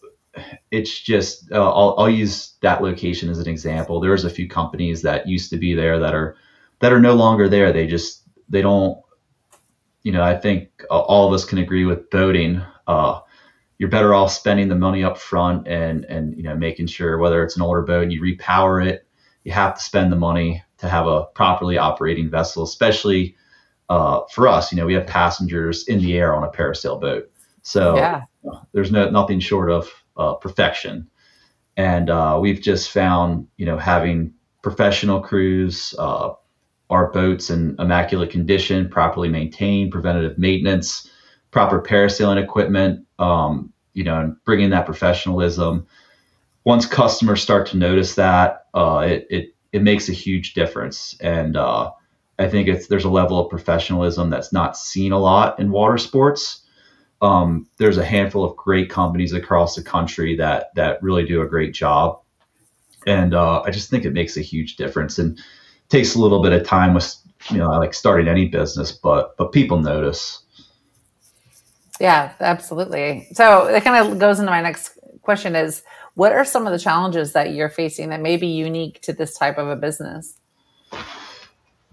it's 0.70 1.00
just 1.00 1.50
uh, 1.52 1.72
I'll, 1.72 1.94
I'll 1.98 2.10
use 2.10 2.54
that 2.62 2.82
location 2.82 3.28
as 3.28 3.38
an 3.38 3.48
example. 3.48 4.00
There's 4.00 4.24
a 4.24 4.30
few 4.30 4.48
companies 4.48 5.02
that 5.02 5.28
used 5.28 5.50
to 5.50 5.56
be 5.56 5.74
there 5.74 5.98
that 5.98 6.14
are 6.14 6.36
that 6.80 6.92
are 6.92 7.00
no 7.00 7.14
longer 7.14 7.48
there. 7.48 7.72
They 7.72 7.86
just 7.86 8.22
they 8.48 8.62
don't. 8.62 8.98
You 10.02 10.10
know, 10.10 10.22
I 10.22 10.36
think 10.36 10.68
all 10.90 11.28
of 11.28 11.32
us 11.32 11.44
can 11.44 11.58
agree 11.58 11.84
with 11.84 12.10
boating. 12.10 12.60
Uh, 12.88 13.20
you're 13.82 13.90
better 13.90 14.14
off 14.14 14.30
spending 14.30 14.68
the 14.68 14.76
money 14.76 15.02
up 15.02 15.18
front 15.18 15.66
and 15.66 16.04
and 16.04 16.36
you 16.36 16.44
know 16.44 16.54
making 16.54 16.86
sure 16.86 17.18
whether 17.18 17.42
it's 17.42 17.56
an 17.56 17.62
older 17.62 17.82
boat 17.82 18.04
and 18.04 18.12
you 18.12 18.22
repower 18.22 18.86
it 18.86 19.08
you 19.42 19.50
have 19.50 19.74
to 19.74 19.82
spend 19.82 20.12
the 20.12 20.16
money 20.16 20.62
to 20.78 20.88
have 20.88 21.08
a 21.08 21.24
properly 21.34 21.78
operating 21.78 22.30
vessel 22.30 22.62
especially 22.62 23.34
uh, 23.88 24.20
for 24.30 24.46
us 24.46 24.70
you 24.70 24.78
know 24.78 24.86
we 24.86 24.94
have 24.94 25.04
passengers 25.04 25.88
in 25.88 25.98
the 25.98 26.16
air 26.16 26.32
on 26.32 26.44
a 26.44 26.48
parasail 26.48 27.00
boat 27.00 27.28
so 27.62 27.96
yeah. 27.96 28.22
there's 28.72 28.92
no 28.92 29.10
nothing 29.10 29.40
short 29.40 29.68
of 29.68 29.90
uh, 30.16 30.34
perfection 30.34 31.08
and 31.76 32.10
uh, 32.10 32.38
we've 32.40 32.60
just 32.60 32.90
found 32.90 33.46
you 33.56 33.66
know 33.66 33.78
having 33.78 34.32
professional 34.62 35.20
crews 35.20 35.94
uh, 35.98 36.30
our 36.90 37.10
boats 37.10 37.50
in 37.50 37.76
immaculate 37.78 38.30
condition 38.30 38.88
properly 38.88 39.28
maintained 39.28 39.90
preventative 39.90 40.38
maintenance 40.38 41.08
proper 41.52 41.80
parasailing 41.80 42.42
equipment, 42.42 43.06
um, 43.20 43.72
you 43.94 44.02
know, 44.02 44.18
and 44.18 44.36
bringing 44.44 44.70
that 44.70 44.86
professionalism. 44.86 45.86
Once 46.64 46.86
customers 46.86 47.40
start 47.40 47.66
to 47.68 47.76
notice 47.76 48.16
that, 48.16 48.66
uh, 48.74 49.04
it, 49.06 49.26
it 49.30 49.54
it 49.72 49.82
makes 49.82 50.08
a 50.08 50.12
huge 50.12 50.54
difference, 50.54 51.16
and 51.20 51.56
uh, 51.56 51.90
I 52.38 52.48
think 52.48 52.68
it's 52.68 52.88
there's 52.88 53.04
a 53.04 53.10
level 53.10 53.38
of 53.38 53.50
professionalism 53.50 54.30
that's 54.30 54.52
not 54.52 54.76
seen 54.76 55.12
a 55.12 55.18
lot 55.18 55.58
in 55.60 55.70
water 55.70 55.98
sports. 55.98 56.61
Um, 57.22 57.68
there's 57.78 57.98
a 57.98 58.04
handful 58.04 58.44
of 58.44 58.56
great 58.56 58.90
companies 58.90 59.32
across 59.32 59.76
the 59.76 59.82
country 59.82 60.36
that 60.36 60.74
that 60.74 61.02
really 61.02 61.24
do 61.24 61.40
a 61.40 61.46
great 61.46 61.72
job, 61.72 62.20
and 63.06 63.32
uh, 63.32 63.62
I 63.62 63.70
just 63.70 63.88
think 63.88 64.04
it 64.04 64.12
makes 64.12 64.36
a 64.36 64.42
huge 64.42 64.76
difference. 64.76 65.18
And 65.18 65.40
takes 65.92 66.14
a 66.14 66.18
little 66.18 66.42
bit 66.42 66.52
of 66.52 66.66
time 66.66 66.94
with 66.94 67.14
you 67.50 67.58
know 67.58 67.68
like 67.68 67.94
starting 67.94 68.26
any 68.26 68.48
business, 68.48 68.90
but 68.90 69.36
but 69.36 69.52
people 69.52 69.78
notice. 69.78 70.42
Yeah, 72.00 72.32
absolutely. 72.40 73.28
So 73.32 73.68
that 73.70 73.84
kind 73.84 74.04
of 74.04 74.18
goes 74.18 74.40
into 74.40 74.50
my 74.50 74.62
next 74.62 74.98
question 75.20 75.54
is 75.54 75.84
what 76.14 76.32
are 76.32 76.44
some 76.44 76.66
of 76.66 76.72
the 76.72 76.78
challenges 76.78 77.32
that 77.32 77.54
you're 77.54 77.68
facing 77.68 78.08
that 78.08 78.20
may 78.20 78.36
be 78.36 78.48
unique 78.48 79.00
to 79.02 79.12
this 79.12 79.36
type 79.36 79.58
of 79.58 79.68
a 79.68 79.76
business? 79.76 80.38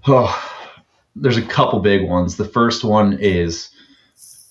Oh, 0.07 0.67
there's 1.15 1.37
a 1.37 1.45
couple 1.45 1.79
big 1.79 2.07
ones. 2.07 2.37
The 2.37 2.45
first 2.45 2.83
one 2.83 3.17
is 3.19 3.69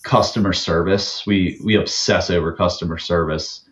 customer 0.09 0.53
service. 0.53 1.25
We 1.27 1.61
we 1.65 1.77
obsess 1.77 2.31
over 2.31 2.53
customer 2.53 2.99
service. 2.99 3.65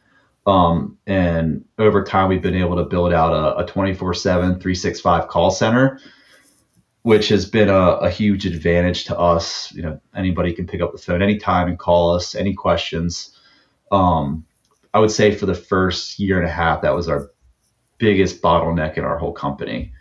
Um, 0.47 0.97
and 1.09 1.65
over 1.79 2.05
time, 2.05 2.29
we've 2.29 2.43
been 2.43 2.55
able 2.55 2.77
to 2.77 2.85
build 2.85 3.13
out 3.13 3.33
a, 3.33 3.65
a 3.65 3.67
24 3.67 4.15
7, 4.15 4.61
365 4.61 5.27
call 5.27 5.51
center 5.51 5.99
which 7.07 7.29
has 7.29 7.49
been 7.49 7.69
a, 7.69 7.91
a, 7.99 8.11
huge 8.11 8.47
advantage 8.47 9.05
to 9.05 9.17
us. 9.17 9.73
You 9.73 9.83
know, 9.83 10.01
anybody 10.17 10.53
can 10.53 10.67
pick 10.67 10.81
up 10.81 10.91
the 10.91 10.99
phone 10.99 11.23
anytime 11.23 11.69
and 11.69 11.79
call 11.79 12.17
us 12.17 12.35
any 12.35 12.53
questions. 12.53 13.31
Um, 13.93 14.45
I 14.93 14.99
would 14.99 15.13
say 15.13 15.33
for 15.33 15.47
the 15.47 15.55
first 15.55 16.19
year 16.19 16.37
and 16.37 16.49
a 16.49 16.51
half, 16.51 16.83
that 16.83 16.97
was 16.97 17.09
our 17.09 17.31
biggest 17.99 18.43
bottleneck 18.43 18.99
in 18.99 19.05
our 19.05 19.19
whole 19.19 19.33
company. 19.33 19.93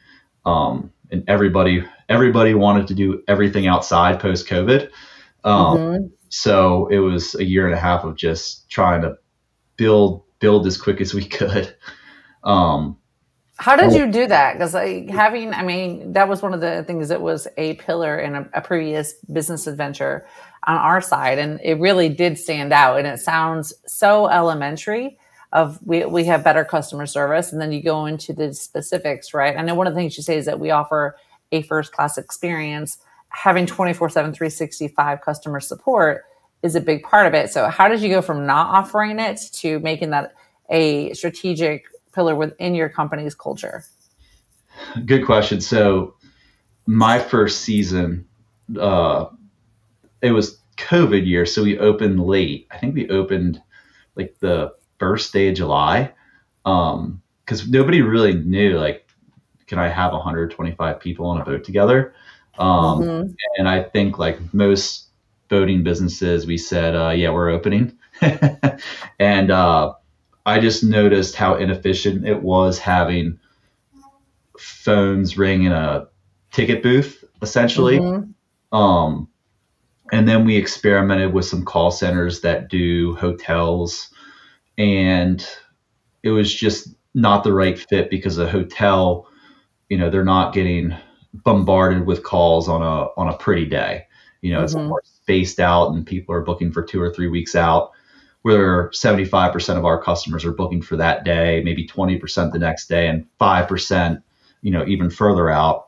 Um, 0.47 0.91
and 1.11 1.23
everybody, 1.27 1.83
everybody 2.09 2.55
wanted 2.55 2.87
to 2.87 2.95
do 2.95 3.21
everything 3.27 3.67
outside 3.67 4.19
post 4.19 4.47
COVID. 4.47 4.89
Um, 5.43 5.77
mm-hmm. 5.77 6.05
So 6.35 6.87
it 6.87 6.99
was 6.99 7.33
a 7.35 7.45
year 7.45 7.65
and 7.65 7.73
a 7.73 7.79
half 7.79 8.03
of 8.03 8.17
just 8.17 8.69
trying 8.69 9.01
to 9.03 9.17
build, 9.77 10.21
build 10.39 10.67
as 10.67 10.77
quick 10.77 10.99
as 10.99 11.13
we 11.13 11.23
could. 11.23 11.73
Um, 12.43 12.97
how 13.55 13.77
did 13.77 13.93
you 13.93 14.11
do 14.11 14.27
that? 14.27 14.53
Because 14.53 14.73
like 14.73 15.09
having, 15.09 15.53
I 15.53 15.63
mean, 15.63 16.11
that 16.11 16.27
was 16.27 16.41
one 16.41 16.53
of 16.53 16.59
the 16.59 16.83
things 16.85 17.07
that 17.07 17.21
was 17.21 17.47
a 17.55 17.75
pillar 17.75 18.19
in 18.19 18.35
a, 18.35 18.49
a, 18.53 18.59
previous 18.59 19.13
business 19.31 19.65
adventure 19.65 20.27
on 20.67 20.75
our 20.75 20.99
side, 20.99 21.39
and 21.39 21.61
it 21.63 21.79
really 21.79 22.09
did 22.09 22.37
stand 22.37 22.73
out. 22.73 22.97
And 22.97 23.07
it 23.07 23.19
sounds 23.19 23.73
so 23.87 24.27
elementary. 24.27 25.17
Of 25.53 25.79
we 25.83 26.03
we 26.03 26.25
have 26.25 26.43
better 26.43 26.65
customer 26.65 27.05
service, 27.05 27.53
and 27.53 27.61
then 27.61 27.71
you 27.71 27.81
go 27.81 28.07
into 28.07 28.33
the 28.33 28.53
specifics, 28.53 29.33
right? 29.33 29.55
I 29.55 29.61
know 29.61 29.73
one 29.73 29.87
of 29.87 29.93
the 29.93 29.99
things 29.99 30.17
you 30.17 30.23
say 30.23 30.37
is 30.37 30.45
that 30.47 30.59
we 30.59 30.71
offer 30.71 31.15
a 31.53 31.61
first 31.61 31.93
class 31.93 32.17
experience. 32.17 32.97
Having 33.35 33.67
24 33.67 34.09
7 34.09 34.33
365 34.33 35.21
customer 35.21 35.59
support 35.59 36.23
is 36.63 36.75
a 36.75 36.81
big 36.81 37.03
part 37.03 37.27
of 37.27 37.33
it. 37.33 37.51
So 37.51 37.67
how 37.67 37.87
did 37.87 38.01
you 38.01 38.09
go 38.09 38.21
from 38.21 38.45
not 38.45 38.67
offering 38.67 39.19
it 39.19 39.39
to 39.53 39.79
making 39.79 40.11
that 40.11 40.33
a 40.69 41.13
strategic 41.13 41.85
pillar 42.13 42.35
within 42.35 42.73
your 42.73 42.89
company's 42.89 43.35
culture? 43.35 43.83
Good 45.05 45.25
question. 45.25 45.61
So 45.61 46.15
my 46.85 47.19
first 47.19 47.61
season, 47.61 48.25
uh, 48.79 49.25
it 50.21 50.31
was 50.31 50.59
COVID 50.77 51.25
year, 51.25 51.45
so 51.45 51.63
we 51.63 51.77
opened 51.77 52.19
late. 52.19 52.67
I 52.71 52.77
think 52.77 52.95
we 52.95 53.09
opened 53.09 53.61
like 54.15 54.35
the 54.39 54.73
first 54.97 55.33
day 55.33 55.49
of 55.49 55.55
July, 55.55 56.13
because 56.63 56.93
um, 56.93 57.21
nobody 57.67 58.01
really 58.01 58.33
knew 58.33 58.79
like, 58.79 59.07
can 59.67 59.77
I 59.77 59.89
have 59.89 60.13
125 60.13 60.99
people 60.99 61.27
on 61.27 61.41
a 61.41 61.45
boat 61.45 61.63
together? 61.63 62.13
Um, 62.57 63.01
mm-hmm. 63.01 63.31
And 63.57 63.67
I 63.67 63.83
think 63.83 64.17
like 64.17 64.53
most 64.53 65.07
boating 65.49 65.83
businesses, 65.83 66.45
we 66.45 66.57
said, 66.57 66.95
uh, 66.95 67.09
yeah, 67.09 67.29
we're 67.31 67.49
opening, 67.49 67.97
and 69.19 69.51
uh, 69.51 69.93
I 70.45 70.59
just 70.59 70.83
noticed 70.83 71.35
how 71.35 71.55
inefficient 71.55 72.25
it 72.25 72.41
was 72.41 72.79
having 72.79 73.39
phones 74.57 75.37
ring 75.37 75.63
in 75.63 75.71
a 75.71 76.07
ticket 76.51 76.81
booth, 76.81 77.23
essentially. 77.41 77.99
Mm-hmm. 77.99 78.75
Um, 78.75 79.27
and 80.11 80.27
then 80.27 80.45
we 80.45 80.55
experimented 80.55 81.33
with 81.33 81.45
some 81.45 81.65
call 81.65 81.91
centers 81.91 82.41
that 82.41 82.69
do 82.69 83.15
hotels, 83.15 84.09
and 84.77 85.45
it 86.23 86.29
was 86.29 86.53
just 86.53 86.89
not 87.13 87.43
the 87.43 87.53
right 87.53 87.79
fit 87.79 88.09
because 88.09 88.37
a 88.37 88.47
hotel, 88.47 89.27
you 89.89 89.97
know, 89.97 90.09
they're 90.09 90.23
not 90.23 90.53
getting 90.53 90.95
bombarded 91.43 92.05
with 92.05 92.23
calls 92.23 92.67
on 92.67 92.81
a 92.81 93.07
on 93.17 93.29
a 93.29 93.37
pretty 93.37 93.65
day. 93.65 94.05
You 94.41 94.51
know, 94.51 94.57
mm-hmm. 94.57 94.65
it's 94.65 94.75
more 94.75 95.01
spaced 95.03 95.59
out, 95.59 95.93
and 95.93 96.05
people 96.05 96.35
are 96.35 96.41
booking 96.41 96.71
for 96.71 96.83
two 96.83 97.01
or 97.01 97.13
three 97.13 97.27
weeks 97.27 97.55
out 97.55 97.91
where 98.45 98.91
75% 98.91 99.75
of 99.75 99.85
our 99.85 99.99
customers 99.99 100.45
are 100.45 100.51
booking 100.51 100.79
for 100.79 100.95
that 100.97 101.23
day, 101.23 101.63
maybe 101.65 101.87
20% 101.87 102.51
the 102.51 102.59
next 102.59 102.87
day, 102.87 103.07
and 103.07 103.25
5%, 103.41 104.21
you 104.61 104.69
know, 104.69 104.85
even 104.85 105.09
further 105.09 105.49
out. 105.49 105.87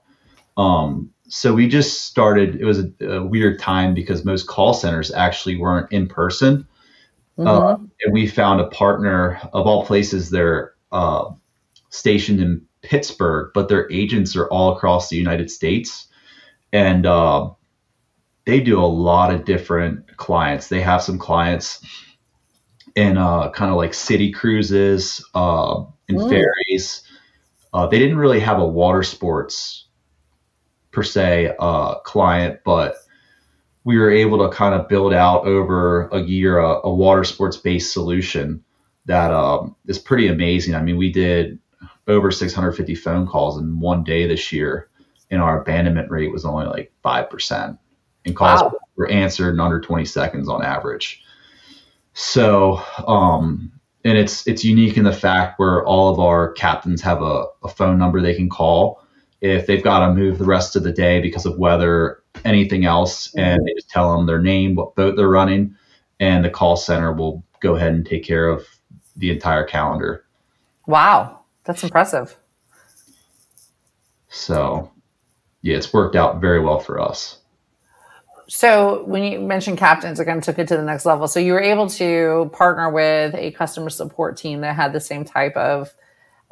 Um, 0.57 1.11
so 1.27 1.53
we 1.53 1.67
just 1.67 2.05
started, 2.05 2.59
it 2.59 2.65
was 2.65 2.79
a, 2.79 3.05
a, 3.05 3.23
weird 3.23 3.59
time 3.59 3.93
because 3.93 4.25
most 4.25 4.47
call 4.47 4.73
centers 4.73 5.11
actually 5.11 5.55
weren't 5.57 5.91
in 5.91 6.07
person. 6.07 6.67
Mm-hmm. 7.37 7.47
Uh, 7.47 7.73
and 8.03 8.11
we 8.11 8.25
found 8.25 8.59
a 8.59 8.69
partner 8.69 9.39
of 9.53 9.67
all 9.67 9.85
places, 9.85 10.31
they're 10.31 10.73
uh, 10.91 11.29
stationed 11.91 12.39
in 12.39 12.66
Pittsburgh, 12.87 13.51
but 13.53 13.67
their 13.67 13.91
agents 13.91 14.35
are 14.37 14.47
all 14.47 14.75
across 14.75 15.09
the 15.09 15.17
United 15.17 15.51
States. 15.51 16.07
And 16.71 17.05
uh, 17.05 17.51
they 18.45 18.61
do 18.61 18.79
a 18.79 18.85
lot 18.85 19.33
of 19.33 19.43
different 19.43 20.15
clients. 20.15 20.69
They 20.69 20.81
have 20.81 21.03
some 21.03 21.19
clients 21.19 21.85
in 22.95 23.17
uh, 23.17 23.51
kind 23.51 23.69
of 23.69 23.77
like 23.77 23.93
city 23.93 24.31
cruises 24.31 25.23
uh, 25.35 25.83
and 26.07 26.17
mm. 26.17 26.29
ferries. 26.29 27.03
Uh, 27.73 27.87
they 27.87 27.99
didn't 27.99 28.17
really 28.17 28.39
have 28.39 28.59
a 28.59 28.65
water 28.65 29.03
sports 29.03 29.87
per 30.91 31.03
se 31.03 31.53
uh, 31.59 31.95
client, 31.99 32.61
but 32.63 32.95
we 33.83 33.97
were 33.97 34.11
able 34.11 34.37
to 34.39 34.55
kind 34.55 34.73
of 34.73 34.87
build 34.87 35.13
out 35.13 35.45
over 35.45 36.07
a 36.07 36.19
year 36.19 36.59
a, 36.59 36.79
a 36.85 36.93
water 36.93 37.25
sports 37.25 37.57
based 37.57 37.91
solution 37.91 38.63
that 39.05 39.31
um, 39.31 39.75
is 39.87 39.99
pretty 39.99 40.27
amazing. 40.27 40.75
I 40.75 40.81
mean, 40.81 40.97
we 40.97 41.11
did 41.11 41.59
over 42.07 42.31
650 42.31 42.95
phone 42.95 43.27
calls 43.27 43.59
in 43.59 43.79
one 43.79 44.03
day 44.03 44.27
this 44.27 44.51
year, 44.51 44.89
and 45.29 45.41
our 45.41 45.61
abandonment 45.61 46.09
rate 46.09 46.31
was 46.31 46.45
only 46.45 46.65
like 46.65 46.91
five 47.03 47.29
percent, 47.29 47.77
and 48.25 48.35
calls 48.35 48.61
wow. 48.61 48.73
were 48.95 49.09
answered 49.09 49.53
in 49.53 49.59
under 49.59 49.79
20 49.79 50.05
seconds 50.05 50.49
on 50.49 50.63
average. 50.63 51.23
So, 52.13 52.81
um, 53.07 53.71
and 54.03 54.17
it's 54.17 54.47
it's 54.47 54.63
unique 54.63 54.97
in 54.97 55.03
the 55.03 55.13
fact 55.13 55.59
where 55.59 55.85
all 55.85 56.11
of 56.11 56.19
our 56.19 56.51
captains 56.53 57.01
have 57.01 57.21
a, 57.21 57.45
a 57.63 57.67
phone 57.67 57.97
number 57.97 58.21
they 58.21 58.35
can 58.35 58.49
call 58.49 59.03
if 59.41 59.67
they've 59.67 59.83
got 59.83 60.05
to 60.05 60.13
move 60.13 60.37
the 60.37 60.45
rest 60.45 60.75
of 60.75 60.83
the 60.83 60.91
day 60.91 61.21
because 61.21 61.45
of 61.45 61.57
weather, 61.57 62.23
anything 62.43 62.85
else, 62.85 63.33
and 63.35 63.65
they 63.65 63.73
just 63.73 63.89
tell 63.89 64.15
them 64.15 64.25
their 64.25 64.41
name, 64.41 64.75
what 64.75 64.95
boat 64.95 65.15
they're 65.15 65.29
running, 65.29 65.75
and 66.19 66.43
the 66.43 66.49
call 66.49 66.75
center 66.75 67.13
will 67.13 67.43
go 67.59 67.75
ahead 67.75 67.93
and 67.93 68.05
take 68.05 68.23
care 68.23 68.47
of 68.47 68.65
the 69.15 69.29
entire 69.29 69.63
calendar. 69.63 70.25
Wow, 70.87 71.36
that's 71.67 71.83
impressive. 71.83 72.35
So, 74.29 74.91
yeah, 75.61 75.75
it's 75.75 75.93
worked 75.93 76.15
out 76.15 76.39
very 76.39 76.61
well 76.61 76.79
for 76.79 76.99
us. 76.99 77.39
So 78.49 79.03
when 79.03 79.23
you 79.23 79.41
mentioned 79.41 79.77
captains 79.77 80.21
again 80.21 80.39
took 80.39 80.57
it 80.57 80.69
to 80.69 80.77
the 80.77 80.83
next 80.83 81.05
level. 81.05 81.27
So 81.27 81.41
you 81.41 81.51
were 81.51 81.61
able 81.61 81.89
to 81.89 82.49
partner 82.53 82.89
with 82.89 83.35
a 83.35 83.51
customer 83.51 83.89
support 83.89 84.37
team 84.37 84.61
that 84.61 84.75
had 84.75 84.93
the 84.93 85.01
same 85.01 85.25
type 85.25 85.57
of 85.57 85.93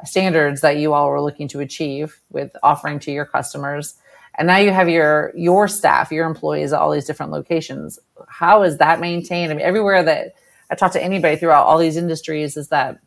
standards 0.04 0.60
that 0.60 0.76
you 0.76 0.92
all 0.92 1.08
were 1.08 1.22
looking 1.22 1.48
to 1.48 1.60
achieve 1.60 2.20
with 2.30 2.50
offering 2.62 2.98
to 3.00 3.12
your 3.12 3.24
customers. 3.24 3.94
And 4.36 4.46
now 4.46 4.58
you 4.58 4.72
have 4.72 4.90
your 4.90 5.32
your 5.34 5.68
staff 5.68 6.12
your 6.12 6.26
employees 6.26 6.74
at 6.74 6.80
all 6.80 6.90
these 6.90 7.06
different 7.06 7.32
locations. 7.32 7.98
How 8.28 8.62
is 8.62 8.76
that 8.76 9.00
maintained? 9.00 9.50
I 9.50 9.54
mean 9.54 9.64
everywhere 9.64 10.02
that 10.02 10.34
i 10.70 10.74
talk 10.74 10.92
to 10.92 11.02
anybody 11.02 11.36
throughout 11.36 11.64
all 11.64 11.78
these 11.78 11.96
industries 11.96 12.58
is 12.58 12.68
that 12.68 12.98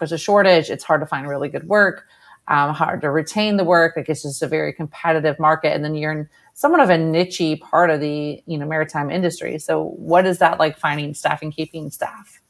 there's 0.00 0.12
a 0.12 0.18
shortage 0.18 0.70
it's 0.70 0.84
hard 0.84 1.00
to 1.00 1.06
find 1.06 1.28
really 1.28 1.48
good 1.48 1.68
work 1.68 2.06
um, 2.48 2.74
hard 2.74 3.00
to 3.02 3.10
retain 3.10 3.56
the 3.56 3.64
work 3.64 3.96
like 3.96 4.08
it's 4.08 4.22
just 4.22 4.42
a 4.42 4.48
very 4.48 4.72
competitive 4.72 5.38
market 5.38 5.72
and 5.72 5.84
then 5.84 5.94
you're 5.94 6.12
in 6.12 6.28
somewhat 6.60 6.80
of 6.80 6.90
a 6.90 6.96
nichey 6.96 7.58
part 7.58 7.88
of 7.88 8.00
the 8.00 8.42
you 8.44 8.58
know 8.58 8.66
maritime 8.66 9.10
industry. 9.10 9.58
So 9.58 9.94
what 9.96 10.26
is 10.26 10.38
that 10.40 10.58
like 10.58 10.78
finding 10.78 11.14
staff 11.14 11.40
and 11.40 11.54
keeping 11.54 11.90
staff? 11.90 12.42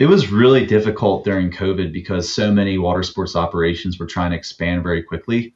It 0.00 0.06
was 0.06 0.32
really 0.32 0.66
difficult 0.66 1.24
during 1.24 1.52
COVID 1.52 1.92
because 1.92 2.34
so 2.34 2.50
many 2.50 2.78
water 2.78 3.04
sports 3.04 3.36
operations 3.36 4.00
were 4.00 4.06
trying 4.06 4.32
to 4.32 4.36
expand 4.36 4.82
very 4.82 5.00
quickly. 5.00 5.54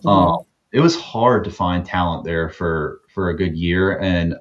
Mm-hmm. 0.00 0.08
Um, 0.08 0.40
it 0.72 0.80
was 0.80 0.96
hard 0.96 1.44
to 1.44 1.50
find 1.52 1.86
talent 1.86 2.24
there 2.24 2.50
for 2.50 3.00
for 3.14 3.30
a 3.30 3.36
good 3.36 3.56
year, 3.56 3.96
and 4.00 4.34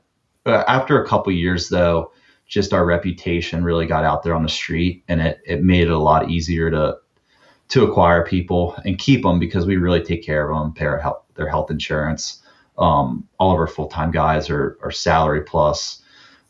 uh, 0.47 0.63
after 0.67 1.01
a 1.01 1.07
couple 1.07 1.31
years, 1.31 1.69
though, 1.69 2.11
just 2.47 2.73
our 2.73 2.85
reputation 2.85 3.63
really 3.63 3.85
got 3.85 4.03
out 4.03 4.23
there 4.23 4.35
on 4.35 4.43
the 4.43 4.49
street, 4.49 5.03
and 5.07 5.21
it 5.21 5.41
it 5.45 5.63
made 5.63 5.83
it 5.83 5.91
a 5.91 5.97
lot 5.97 6.29
easier 6.29 6.69
to 6.69 6.97
to 7.69 7.83
acquire 7.83 8.23
people 8.23 8.75
and 8.85 8.99
keep 8.99 9.23
them 9.23 9.39
because 9.39 9.65
we 9.65 9.77
really 9.77 10.01
take 10.01 10.23
care 10.23 10.49
of 10.49 10.59
them, 10.59 10.73
pay 10.73 10.85
health, 11.01 11.23
their 11.35 11.49
health 11.49 11.71
insurance. 11.71 12.41
Um, 12.77 13.27
all 13.39 13.51
of 13.51 13.59
our 13.59 13.67
full 13.67 13.87
time 13.87 14.11
guys 14.11 14.49
are, 14.49 14.77
are 14.81 14.91
salary 14.91 15.41
plus. 15.41 16.01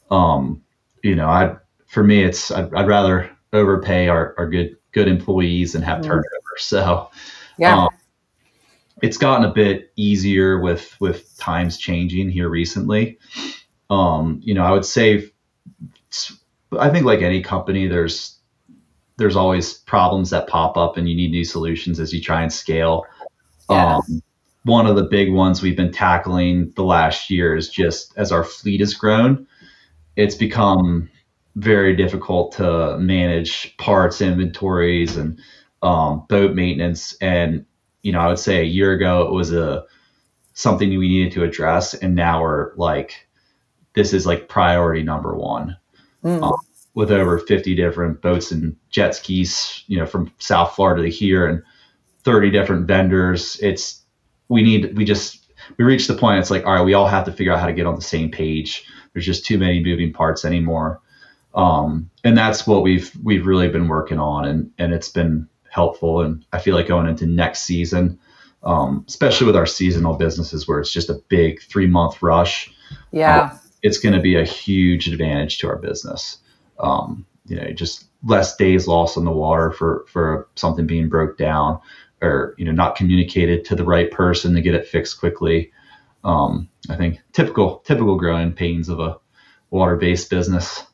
Um, 0.09 0.63
you 1.03 1.15
know, 1.15 1.27
I 1.27 1.55
for 1.87 2.03
me, 2.03 2.23
it's 2.23 2.51
I'd, 2.51 2.73
I'd, 2.73 2.87
rather 2.87 3.29
overpay 3.51 4.07
our, 4.07 4.33
our 4.37 4.49
good 4.49 4.77
good 4.91 5.07
employees 5.07 5.75
and 5.75 5.83
have 5.83 5.99
mm. 5.99 6.03
turnover. 6.05 6.23
So, 6.57 7.09
yeah. 7.57 7.83
Um, 7.83 7.89
it's 9.01 9.17
gotten 9.17 9.45
a 9.45 9.53
bit 9.53 9.91
easier 9.95 10.59
with 10.59 10.95
with 10.99 11.37
times 11.37 11.77
changing 11.77 12.29
here 12.29 12.49
recently. 12.49 13.19
Um, 13.89 14.39
you 14.43 14.53
know, 14.53 14.63
I 14.63 14.71
would 14.71 14.85
say, 14.85 15.29
I 16.79 16.89
think 16.89 17.05
like 17.05 17.21
any 17.21 17.41
company, 17.41 17.87
there's 17.87 18.39
there's 19.17 19.35
always 19.35 19.73
problems 19.73 20.29
that 20.31 20.47
pop 20.47 20.77
up, 20.77 20.97
and 20.97 21.07
you 21.07 21.15
need 21.15 21.31
new 21.31 21.43
solutions 21.43 21.99
as 21.99 22.13
you 22.13 22.21
try 22.21 22.41
and 22.41 22.51
scale. 22.51 23.05
Yeah. 23.69 23.97
Um, 23.97 24.21
one 24.63 24.87
of 24.87 24.95
the 24.95 25.03
big 25.03 25.31
ones 25.31 25.61
we've 25.61 25.77
been 25.77 25.91
tackling 25.91 26.71
the 26.75 26.83
last 26.83 27.29
year 27.29 27.55
is 27.55 27.69
just 27.69 28.13
as 28.17 28.31
our 28.31 28.43
fleet 28.43 28.79
has 28.79 28.93
grown, 28.93 29.45
it's 30.15 30.35
become 30.35 31.09
very 31.55 31.95
difficult 31.95 32.53
to 32.53 32.97
manage 32.97 33.75
parts 33.77 34.21
inventories 34.21 35.17
and 35.17 35.39
um, 35.83 36.25
boat 36.29 36.55
maintenance. 36.55 37.15
And 37.21 37.65
you 38.01 38.11
know, 38.11 38.19
I 38.19 38.27
would 38.27 38.39
say 38.39 38.61
a 38.61 38.65
year 38.65 38.93
ago 38.93 39.27
it 39.27 39.33
was 39.33 39.53
a 39.53 39.85
something 40.53 40.89
we 40.89 41.07
needed 41.07 41.33
to 41.33 41.43
address, 41.43 41.93
and 41.93 42.15
now 42.15 42.41
we're 42.41 42.75
like, 42.75 43.27
this 43.93 44.13
is 44.13 44.25
like 44.25 44.49
priority 44.49 45.03
number 45.03 45.35
one. 45.35 45.77
Mm. 46.23 46.43
Um, 46.43 46.55
with 46.95 47.11
over 47.11 47.39
50 47.39 47.75
different 47.75 48.21
boats 48.21 48.51
and 48.51 48.75
jet 48.91 49.15
skis, 49.15 49.83
you 49.87 49.97
know, 49.97 50.05
from 50.05 50.31
South 50.37 50.75
Florida 50.75 51.01
to 51.01 51.09
here, 51.09 51.47
and 51.47 51.63
30 52.23 52.51
different 52.51 52.87
vendors. 52.87 53.59
It's 53.61 54.03
we 54.47 54.61
need 54.61 54.95
we 54.95 55.05
just 55.05 55.43
we 55.77 55.85
reached 55.85 56.07
the 56.07 56.13
point 56.13 56.39
it's 56.39 56.51
like 56.51 56.65
all 56.65 56.73
right 56.73 56.85
we 56.85 56.93
all 56.93 57.07
have 57.07 57.25
to 57.25 57.31
figure 57.31 57.51
out 57.51 57.59
how 57.59 57.65
to 57.65 57.73
get 57.73 57.85
on 57.85 57.95
the 57.95 58.01
same 58.01 58.29
page 58.29 58.85
there's 59.13 59.25
just 59.25 59.45
too 59.45 59.57
many 59.57 59.83
moving 59.83 60.11
parts 60.11 60.45
anymore 60.45 61.01
um, 61.55 62.09
and 62.23 62.37
that's 62.37 62.65
what 62.65 62.83
we've 62.83 63.11
we've 63.23 63.45
really 63.45 63.69
been 63.69 63.87
working 63.87 64.19
on 64.19 64.45
and 64.45 64.71
and 64.77 64.93
it's 64.93 65.09
been 65.09 65.47
helpful 65.69 66.21
and 66.21 66.45
i 66.53 66.59
feel 66.59 66.75
like 66.75 66.87
going 66.87 67.07
into 67.07 67.25
next 67.25 67.61
season 67.61 68.19
um, 68.63 69.03
especially 69.09 69.45
with 69.45 69.55
our 69.55 69.65
seasonal 69.65 70.15
businesses 70.15 70.67
where 70.67 70.79
it's 70.79 70.91
just 70.91 71.09
a 71.09 71.21
big 71.27 71.61
three 71.63 71.87
month 71.87 72.21
rush 72.21 72.73
yeah 73.11 73.57
it's 73.83 73.99
going 73.99 74.15
to 74.15 74.21
be 74.21 74.35
a 74.35 74.43
huge 74.43 75.07
advantage 75.07 75.59
to 75.59 75.67
our 75.67 75.77
business 75.77 76.39
um, 76.79 77.25
you 77.45 77.55
know 77.55 77.71
just 77.71 78.05
less 78.23 78.55
days 78.55 78.87
lost 78.87 79.17
on 79.17 79.25
the 79.25 79.31
water 79.31 79.71
for 79.71 80.05
for 80.07 80.47
something 80.55 80.87
being 80.87 81.09
broke 81.09 81.37
down 81.37 81.79
or 82.21 82.55
you 82.57 82.65
know 82.65 82.71
not 82.71 82.95
communicated 82.95 83.65
to 83.65 83.75
the 83.75 83.83
right 83.83 84.09
person 84.09 84.55
to 84.55 84.61
get 84.61 84.73
it 84.73 84.87
fixed 84.87 85.19
quickly. 85.19 85.71
Um, 86.23 86.69
I 86.89 86.95
think 86.95 87.19
typical 87.33 87.79
typical 87.79 88.17
growing 88.17 88.53
pains 88.53 88.89
of 88.89 88.99
a 88.99 89.17
water 89.69 89.97
based 89.97 90.29
business. 90.29 90.85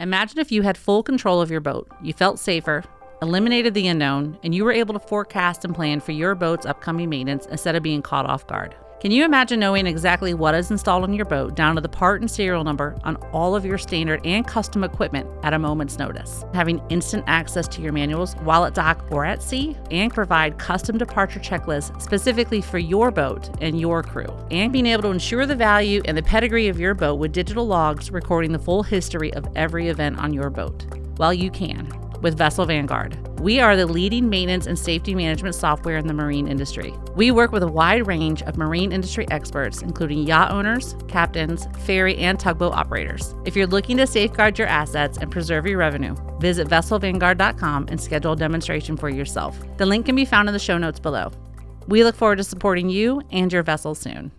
Imagine 0.00 0.40
if 0.40 0.50
you 0.50 0.62
had 0.62 0.76
full 0.76 1.02
control 1.02 1.40
of 1.40 1.50
your 1.50 1.60
boat. 1.60 1.88
You 2.02 2.12
felt 2.12 2.40
safer, 2.40 2.82
eliminated 3.22 3.74
the 3.74 3.86
unknown, 3.86 4.36
and 4.42 4.52
you 4.52 4.64
were 4.64 4.72
able 4.72 4.94
to 4.94 5.00
forecast 5.00 5.64
and 5.64 5.72
plan 5.72 6.00
for 6.00 6.10
your 6.10 6.34
boat's 6.34 6.66
upcoming 6.66 7.08
maintenance 7.08 7.46
instead 7.46 7.76
of 7.76 7.84
being 7.84 8.02
caught 8.02 8.26
off 8.26 8.44
guard. 8.48 8.74
Can 9.02 9.10
you 9.10 9.24
imagine 9.24 9.58
knowing 9.58 9.88
exactly 9.88 10.32
what 10.32 10.54
is 10.54 10.70
installed 10.70 11.02
on 11.02 11.12
your 11.12 11.24
boat 11.24 11.56
down 11.56 11.74
to 11.74 11.80
the 11.80 11.88
part 11.88 12.20
and 12.20 12.30
serial 12.30 12.62
number 12.62 12.96
on 13.02 13.16
all 13.32 13.56
of 13.56 13.64
your 13.64 13.76
standard 13.76 14.24
and 14.24 14.46
custom 14.46 14.84
equipment 14.84 15.28
at 15.42 15.52
a 15.52 15.58
moment's 15.58 15.98
notice? 15.98 16.44
Having 16.54 16.80
instant 16.88 17.24
access 17.26 17.66
to 17.66 17.82
your 17.82 17.90
manuals 17.90 18.34
while 18.44 18.64
at 18.64 18.74
dock 18.74 19.04
or 19.10 19.24
at 19.24 19.42
sea, 19.42 19.76
and 19.90 20.14
provide 20.14 20.56
custom 20.56 20.98
departure 20.98 21.40
checklists 21.40 22.00
specifically 22.00 22.60
for 22.60 22.78
your 22.78 23.10
boat 23.10 23.50
and 23.60 23.80
your 23.80 24.04
crew, 24.04 24.38
and 24.52 24.72
being 24.72 24.86
able 24.86 25.02
to 25.02 25.10
ensure 25.10 25.46
the 25.46 25.56
value 25.56 26.00
and 26.04 26.16
the 26.16 26.22
pedigree 26.22 26.68
of 26.68 26.78
your 26.78 26.94
boat 26.94 27.16
with 27.16 27.32
digital 27.32 27.66
logs 27.66 28.12
recording 28.12 28.52
the 28.52 28.58
full 28.60 28.84
history 28.84 29.34
of 29.34 29.48
every 29.56 29.88
event 29.88 30.16
on 30.20 30.32
your 30.32 30.48
boat. 30.48 30.86
Well, 31.18 31.34
you 31.34 31.50
can 31.50 32.01
with 32.22 32.38
Vessel 32.38 32.64
Vanguard. 32.64 33.18
We 33.40 33.60
are 33.60 33.76
the 33.76 33.86
leading 33.86 34.30
maintenance 34.30 34.66
and 34.66 34.78
safety 34.78 35.14
management 35.14 35.54
software 35.54 35.96
in 35.96 36.06
the 36.06 36.14
marine 36.14 36.48
industry. 36.48 36.94
We 37.16 37.30
work 37.30 37.52
with 37.52 37.62
a 37.62 37.68
wide 37.68 38.06
range 38.06 38.42
of 38.42 38.56
marine 38.56 38.92
industry 38.92 39.26
experts, 39.30 39.82
including 39.82 40.26
yacht 40.26 40.52
owners, 40.52 40.94
captains, 41.08 41.66
ferry, 41.80 42.16
and 42.18 42.38
tugboat 42.38 42.72
operators. 42.72 43.34
If 43.44 43.56
you're 43.56 43.66
looking 43.66 43.96
to 43.96 44.06
safeguard 44.06 44.58
your 44.58 44.68
assets 44.68 45.18
and 45.18 45.30
preserve 45.30 45.66
your 45.66 45.78
revenue, 45.78 46.14
visit 46.38 46.68
vesselvanguard.com 46.68 47.88
and 47.88 48.00
schedule 48.00 48.32
a 48.32 48.36
demonstration 48.36 48.96
for 48.96 49.10
yourself. 49.10 49.58
The 49.76 49.86
link 49.86 50.06
can 50.06 50.14
be 50.14 50.24
found 50.24 50.48
in 50.48 50.52
the 50.52 50.58
show 50.58 50.78
notes 50.78 51.00
below. 51.00 51.32
We 51.88 52.04
look 52.04 52.14
forward 52.14 52.36
to 52.36 52.44
supporting 52.44 52.88
you 52.88 53.22
and 53.30 53.52
your 53.52 53.64
vessel 53.64 53.94
soon. 53.94 54.30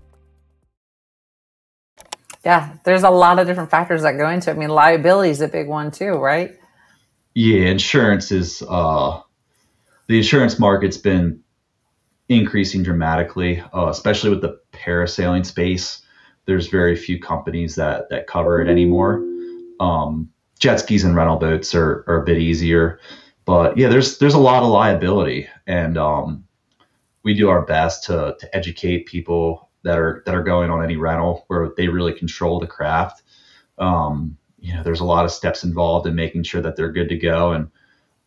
Yeah, 2.45 2.73
there's 2.83 3.03
a 3.03 3.09
lot 3.09 3.39
of 3.39 3.47
different 3.47 3.69
factors 3.69 4.01
that 4.01 4.17
go 4.17 4.27
into 4.29 4.49
it. 4.49 4.55
I 4.55 4.57
mean, 4.57 4.69
liability 4.69 5.29
is 5.29 5.41
a 5.41 5.47
big 5.47 5.67
one 5.67 5.91
too, 5.91 6.13
right? 6.13 6.57
Yeah, 7.35 7.65
insurance 7.65 8.31
is 8.31 8.63
uh, 8.67 9.19
the 10.07 10.17
insurance 10.17 10.59
market's 10.59 10.97
been 10.97 11.41
increasing 12.29 12.83
dramatically, 12.83 13.61
uh, 13.73 13.87
especially 13.89 14.29
with 14.29 14.41
the 14.41 14.59
parasailing 14.71 15.45
space. 15.45 16.01
There's 16.45 16.67
very 16.67 16.95
few 16.95 17.19
companies 17.19 17.75
that 17.75 18.09
that 18.09 18.27
cover 18.27 18.61
it 18.61 18.69
anymore. 18.69 19.23
Um, 19.79 20.29
jet 20.59 20.79
skis 20.79 21.03
and 21.03 21.15
rental 21.15 21.37
boats 21.37 21.73
are, 21.73 22.03
are 22.07 22.21
a 22.21 22.25
bit 22.25 22.37
easier, 22.37 22.99
but 23.45 23.77
yeah, 23.77 23.89
there's 23.89 24.17
there's 24.19 24.33
a 24.35 24.39
lot 24.39 24.63
of 24.63 24.69
liability, 24.69 25.47
and 25.65 25.97
um, 25.97 26.43
we 27.23 27.33
do 27.33 27.49
our 27.49 27.63
best 27.63 28.03
to 28.05 28.35
to 28.39 28.55
educate 28.55 29.07
people 29.07 29.69
that 29.83 29.97
are 29.97 30.21
that 30.25 30.35
are 30.35 30.43
going 30.43 30.69
on 30.69 30.83
any 30.83 30.97
rental 30.97 31.45
where 31.47 31.71
they 31.77 31.87
really 31.87 32.13
control 32.13 32.59
the 32.59 32.67
craft. 32.67 33.23
Um, 33.77 34.37
you 34.63 34.73
know, 34.73 34.81
there's 34.81 35.01
a 35.01 35.05
lot 35.05 35.25
of 35.25 35.31
steps 35.31 35.65
involved 35.65 36.07
in 36.07 36.15
making 36.15 36.43
sure 36.43 36.61
that 36.61 36.77
they're 36.77 36.91
good 36.91 37.09
to 37.09 37.17
go. 37.17 37.51
And 37.51 37.69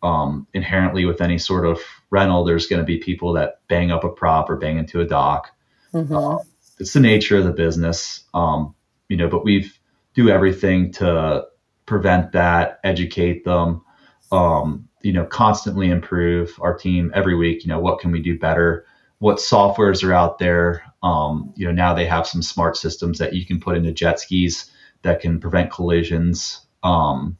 um, 0.02 0.47
inherently, 0.52 1.07
with 1.07 1.23
any 1.23 1.38
sort 1.38 1.64
of 1.64 1.81
rental, 2.11 2.45
there's 2.45 2.66
going 2.66 2.81
to 2.81 2.87
be 2.87 2.99
people 2.99 3.33
that 3.33 3.61
bang 3.69 3.90
up 3.90 4.05
a 4.05 4.11
prop 4.11 4.50
or 4.50 4.57
bang 4.57 4.76
into 4.76 5.00
a 5.00 5.07
dock. 5.07 5.50
Mm-hmm. 5.95 6.14
Uh, 6.14 6.38
it's 6.78 6.93
the 6.93 7.00
nature 7.00 7.38
of 7.38 7.45
the 7.45 7.52
business, 7.52 8.25
um, 8.35 8.75
you 9.09 9.16
know. 9.16 9.28
But 9.28 9.45
we 9.45 9.73
do 10.12 10.28
everything 10.28 10.93
to 10.93 11.47
prevent 11.87 12.33
that, 12.33 12.81
educate 12.85 13.47
them, 13.47 13.83
um, 14.31 14.87
you 15.00 15.14
know, 15.14 15.25
constantly 15.25 15.88
improve 15.88 16.55
our 16.61 16.76
team 16.76 17.11
every 17.14 17.35
week. 17.35 17.64
You 17.64 17.71
know, 17.71 17.81
what 17.81 17.99
can 17.99 18.12
we 18.12 18.21
do 18.21 18.38
better? 18.38 18.85
What 19.21 19.38
softwares 19.38 20.05
are 20.05 20.12
out 20.12 20.38
there? 20.38 20.85
Um, 21.02 21.55
you 21.57 21.64
know, 21.64 21.73
now 21.73 21.95
they 21.95 22.05
have 22.05 22.26
some 22.26 22.43
smart 22.43 22.76
systems 22.76 23.19
that 23.21 23.33
you 23.33 23.47
can 23.47 23.59
put 23.59 23.78
into 23.78 23.90
jet 23.90 24.21
skis 24.21 24.71
that 25.03 25.21
can 25.21 25.41
prevent 25.41 25.71
collisions 25.71 26.67
um, 26.83 27.37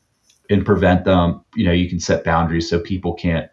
and 0.51 0.65
prevent 0.65 1.05
them. 1.05 1.45
You 1.55 1.67
know, 1.67 1.73
you 1.73 1.89
can 1.89 2.01
set 2.01 2.25
boundaries 2.25 2.69
so 2.69 2.81
people 2.81 3.15
can't, 3.15 3.51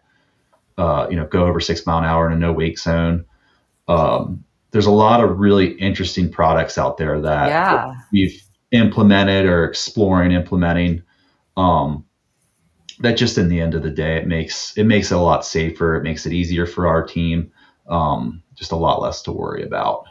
uh, 0.78 1.06
you 1.10 1.16
know, 1.16 1.26
go 1.26 1.46
over 1.46 1.60
six 1.60 1.86
mile 1.86 1.98
an 1.98 2.04
hour 2.04 2.26
in 2.26 2.32
a 2.32 2.36
no 2.36 2.52
wake 2.52 2.78
zone. 2.78 3.24
Um, 3.88 4.44
there's 4.70 4.86
a 4.86 4.90
lot 4.90 5.22
of 5.22 5.38
really 5.38 5.72
interesting 5.72 6.30
products 6.30 6.78
out 6.78 6.96
there 6.96 7.20
that 7.20 7.48
yeah. 7.48 7.94
we've 8.12 8.42
implemented 8.72 9.46
or 9.46 9.64
exploring 9.64 10.32
implementing. 10.32 11.02
Um, 11.56 12.04
that 13.00 13.16
just 13.16 13.38
in 13.38 13.48
the 13.48 13.60
end 13.60 13.74
of 13.74 13.82
the 13.82 13.90
day, 13.90 14.16
it 14.16 14.26
makes 14.26 14.76
it 14.76 14.84
makes 14.84 15.10
it 15.10 15.16
a 15.16 15.20
lot 15.20 15.44
safer. 15.44 15.96
It 15.96 16.02
makes 16.02 16.26
it 16.26 16.32
easier 16.32 16.66
for 16.66 16.86
our 16.86 17.04
team. 17.04 17.52
Um, 17.88 18.42
just 18.54 18.72
a 18.72 18.76
lot 18.76 19.02
less 19.02 19.22
to 19.22 19.32
worry 19.32 19.62
about. 19.62 20.06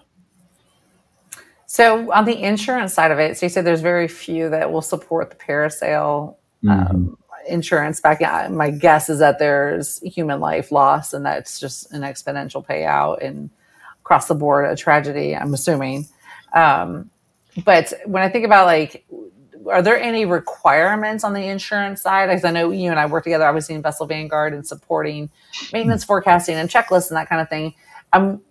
So 1.74 2.12
on 2.14 2.26
the 2.26 2.40
insurance 2.40 2.94
side 2.94 3.10
of 3.10 3.18
it, 3.18 3.36
so 3.36 3.48
you 3.48 3.50
said 3.50 3.66
there's 3.66 3.82
very 3.82 4.08
few 4.08 4.48
that 4.52 4.72
will 4.72 4.84
support 4.84 5.32
the 5.32 5.36
parasail 5.36 6.36
um, 6.70 6.78
mm-hmm. 6.78 7.14
insurance. 7.52 8.00
Back, 8.00 8.22
my 8.52 8.70
guess 8.70 9.10
is 9.10 9.18
that 9.18 9.40
there's 9.40 10.00
human 10.02 10.40
life 10.40 10.72
loss, 10.72 11.14
and 11.14 11.26
that's 11.26 11.60
just 11.60 11.92
an 11.92 12.04
exponential 12.04 12.64
payout 12.64 13.26
and 13.26 13.50
across 14.02 14.28
the 14.28 14.36
board 14.36 14.72
a 14.72 14.76
tragedy. 14.76 15.36
I'm 15.36 15.52
assuming. 15.52 16.06
Um, 16.54 17.10
but 17.66 17.92
when 18.06 18.22
I 18.22 18.30
think 18.30 18.46
about 18.46 18.68
like, 18.68 19.04
are 19.68 19.82
there 19.82 20.00
any 20.00 20.26
requirements 20.26 21.24
on 21.24 21.34
the 21.34 21.48
insurance 21.48 22.04
side? 22.04 22.28
Because 22.28 22.46
I 22.46 22.52
know 22.52 22.70
you 22.70 22.92
and 22.92 23.00
I 23.00 23.08
work 23.08 23.24
together, 23.24 23.46
obviously 23.46 23.74
in 23.74 23.82
Vessel 23.82 24.06
Vanguard 24.06 24.54
and 24.54 24.68
supporting 24.68 25.32
maintenance 25.72 26.04
forecasting 26.04 26.54
and 26.54 26.70
checklists 26.70 27.10
and 27.10 27.18
that 27.18 27.30
kind 27.30 27.42
of 27.42 27.50
thing. 27.50 27.74
I'm 28.12 28.42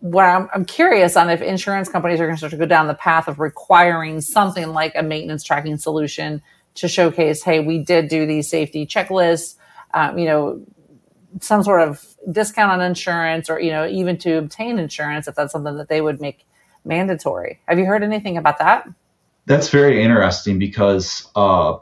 what 0.00 0.24
I'm, 0.24 0.48
I'm, 0.54 0.64
curious 0.64 1.16
on 1.16 1.28
if 1.28 1.42
insurance 1.42 1.88
companies 1.88 2.20
are 2.20 2.26
going 2.26 2.36
to 2.36 2.38
start 2.38 2.52
to 2.52 2.56
go 2.56 2.66
down 2.66 2.86
the 2.86 2.94
path 2.94 3.26
of 3.26 3.40
requiring 3.40 4.20
something 4.20 4.68
like 4.68 4.92
a 4.94 5.02
maintenance 5.02 5.42
tracking 5.42 5.76
solution 5.76 6.40
to 6.76 6.88
showcase, 6.88 7.42
hey, 7.42 7.60
we 7.60 7.78
did 7.78 8.08
do 8.08 8.26
these 8.26 8.48
safety 8.48 8.86
checklists, 8.86 9.56
um, 9.94 10.18
you 10.18 10.26
know, 10.26 10.64
some 11.40 11.62
sort 11.62 11.82
of 11.82 12.06
discount 12.30 12.70
on 12.70 12.80
insurance 12.80 13.50
or, 13.50 13.60
you 13.60 13.70
know, 13.70 13.86
even 13.86 14.16
to 14.18 14.38
obtain 14.38 14.78
insurance 14.78 15.26
if 15.26 15.34
that's 15.34 15.52
something 15.52 15.76
that 15.76 15.88
they 15.88 16.00
would 16.00 16.20
make 16.20 16.46
mandatory. 16.84 17.60
Have 17.66 17.78
you 17.78 17.84
heard 17.84 18.02
anything 18.02 18.36
about 18.36 18.58
that? 18.58 18.88
That's 19.46 19.70
very 19.70 20.02
interesting 20.02 20.58
because 20.58 21.28
uh, 21.34 21.78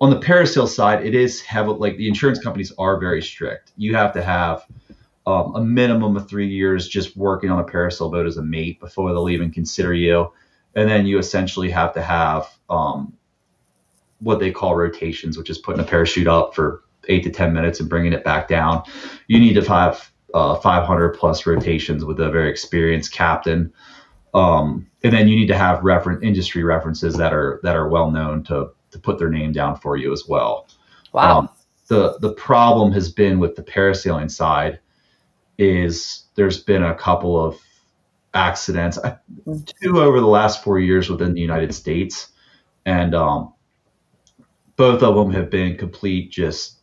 on 0.00 0.10
the 0.10 0.20
parasail 0.20 0.68
side, 0.68 1.04
it 1.04 1.14
is 1.14 1.42
heavily 1.42 1.78
like 1.78 1.96
the 1.96 2.08
insurance 2.08 2.38
companies 2.38 2.72
are 2.78 2.98
very 2.98 3.22
strict. 3.22 3.72
You 3.76 3.94
have 3.94 4.12
to 4.14 4.22
have 4.22 4.64
um, 5.26 5.54
a 5.54 5.60
minimum 5.60 6.16
of 6.16 6.28
three 6.28 6.48
years 6.48 6.88
just 6.88 7.16
working 7.16 7.50
on 7.50 7.58
a 7.58 7.64
parasail 7.64 8.10
boat 8.10 8.26
as 8.26 8.36
a 8.36 8.42
mate 8.42 8.78
before 8.80 9.12
they'll 9.12 9.30
even 9.30 9.50
consider 9.50 9.94
you. 9.94 10.30
And 10.74 10.88
then 10.88 11.06
you 11.06 11.18
essentially 11.18 11.70
have 11.70 11.94
to 11.94 12.02
have 12.02 12.48
um, 12.68 13.14
what 14.20 14.38
they 14.38 14.50
call 14.50 14.74
rotations, 14.74 15.38
which 15.38 15.50
is 15.50 15.58
putting 15.58 15.80
a 15.80 15.86
parachute 15.86 16.26
up 16.26 16.54
for 16.54 16.82
eight 17.08 17.22
to 17.24 17.30
10 17.30 17.52
minutes 17.52 17.80
and 17.80 17.88
bringing 17.88 18.12
it 18.12 18.24
back 18.24 18.48
down. 18.48 18.82
You 19.28 19.38
need 19.38 19.54
to 19.54 19.68
have 19.68 20.10
uh, 20.34 20.56
500 20.56 21.10
plus 21.10 21.46
rotations 21.46 22.04
with 22.04 22.20
a 22.20 22.30
very 22.30 22.50
experienced 22.50 23.12
captain. 23.12 23.72
Um, 24.34 24.86
and 25.04 25.12
then 25.12 25.28
you 25.28 25.36
need 25.36 25.46
to 25.46 25.56
have 25.56 25.84
reference 25.84 26.22
industry 26.22 26.64
references 26.64 27.14
that 27.16 27.32
are 27.32 27.60
that 27.62 27.76
are 27.76 27.88
well 27.88 28.10
known 28.10 28.42
to 28.44 28.70
to 28.90 28.98
put 28.98 29.18
their 29.18 29.30
name 29.30 29.52
down 29.52 29.76
for 29.76 29.96
you 29.96 30.12
as 30.12 30.24
well. 30.26 30.66
Wow. 31.12 31.38
Um, 31.38 31.48
the 31.86 32.18
the 32.18 32.32
problem 32.32 32.90
has 32.92 33.12
been 33.12 33.38
with 33.38 33.54
the 33.54 33.62
parasailing 33.62 34.30
side 34.30 34.80
is 35.58 36.24
there's 36.34 36.62
been 36.62 36.82
a 36.82 36.94
couple 36.94 37.42
of 37.42 37.58
accidents, 38.32 38.98
two 39.82 40.00
over 40.00 40.20
the 40.20 40.26
last 40.26 40.64
four 40.64 40.78
years 40.78 41.08
within 41.08 41.34
the 41.34 41.40
United 41.40 41.74
States, 41.74 42.28
and 42.84 43.14
um, 43.14 43.52
both 44.76 45.02
of 45.02 45.14
them 45.14 45.30
have 45.32 45.50
been 45.50 45.76
complete 45.76 46.30
just 46.30 46.78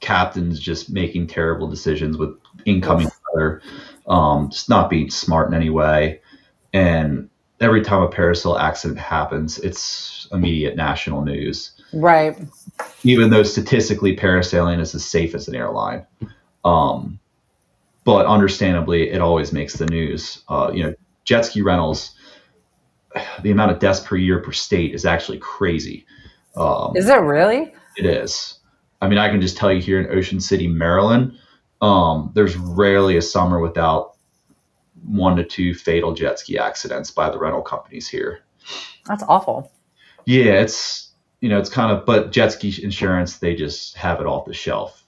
captains 0.00 0.60
just 0.60 0.90
making 0.90 1.26
terrible 1.26 1.66
decisions 1.66 2.18
with 2.18 2.36
incoming 2.66 3.08
weather, 3.32 3.62
um, 4.06 4.50
just 4.50 4.68
not 4.68 4.90
being 4.90 5.08
smart 5.08 5.48
in 5.48 5.54
any 5.54 5.70
way, 5.70 6.20
and 6.74 7.30
every 7.60 7.82
time 7.82 8.02
a 8.02 8.08
parasail 8.08 8.60
accident 8.60 8.98
happens, 8.98 9.58
it's 9.58 10.28
immediate 10.32 10.76
national 10.76 11.22
news. 11.22 11.70
Right. 11.94 12.36
Even 13.02 13.30
though 13.30 13.42
statistically 13.42 14.16
parasailing 14.16 14.80
is 14.80 14.94
as 14.94 15.04
safe 15.04 15.34
as 15.34 15.48
an 15.48 15.54
airline. 15.54 16.06
Um, 16.64 17.20
but 18.04 18.26
understandably, 18.26 19.10
it 19.10 19.20
always 19.20 19.52
makes 19.52 19.74
the 19.74 19.86
news. 19.86 20.42
Uh, 20.48 20.70
you 20.74 20.82
know, 20.82 20.94
jet 21.24 21.44
ski 21.46 21.62
rentals, 21.62 22.14
the 23.42 23.50
amount 23.50 23.72
of 23.72 23.78
deaths 23.78 24.00
per 24.00 24.16
year 24.16 24.40
per 24.40 24.52
state 24.52 24.94
is 24.94 25.04
actually 25.04 25.38
crazy. 25.38 26.06
Um, 26.56 26.96
is 26.96 27.08
it 27.08 27.20
really? 27.20 27.72
It 27.96 28.06
is. 28.06 28.58
I 29.00 29.08
mean, 29.08 29.18
I 29.18 29.28
can 29.28 29.40
just 29.40 29.56
tell 29.56 29.72
you 29.72 29.80
here 29.80 30.00
in 30.00 30.16
Ocean 30.16 30.40
City, 30.40 30.66
Maryland, 30.66 31.38
um, 31.80 32.30
there's 32.34 32.56
rarely 32.56 33.16
a 33.16 33.22
summer 33.22 33.60
without 33.60 34.16
one 35.06 35.36
to 35.36 35.44
two 35.44 35.74
fatal 35.74 36.14
jet 36.14 36.38
ski 36.38 36.58
accidents 36.58 37.10
by 37.10 37.30
the 37.30 37.38
rental 37.38 37.62
companies 37.62 38.08
here. 38.08 38.40
That's 39.06 39.22
awful. 39.28 39.70
Yeah, 40.24 40.54
it's 40.54 41.03
you 41.44 41.50
know, 41.50 41.58
it's 41.58 41.68
kind 41.68 41.92
of, 41.92 42.06
but 42.06 42.32
jet 42.32 42.52
ski 42.52 42.74
insurance, 42.82 43.36
they 43.36 43.54
just 43.54 43.98
have 43.98 44.18
it 44.18 44.26
off 44.26 44.46
the 44.46 44.54
shelf. 44.54 45.04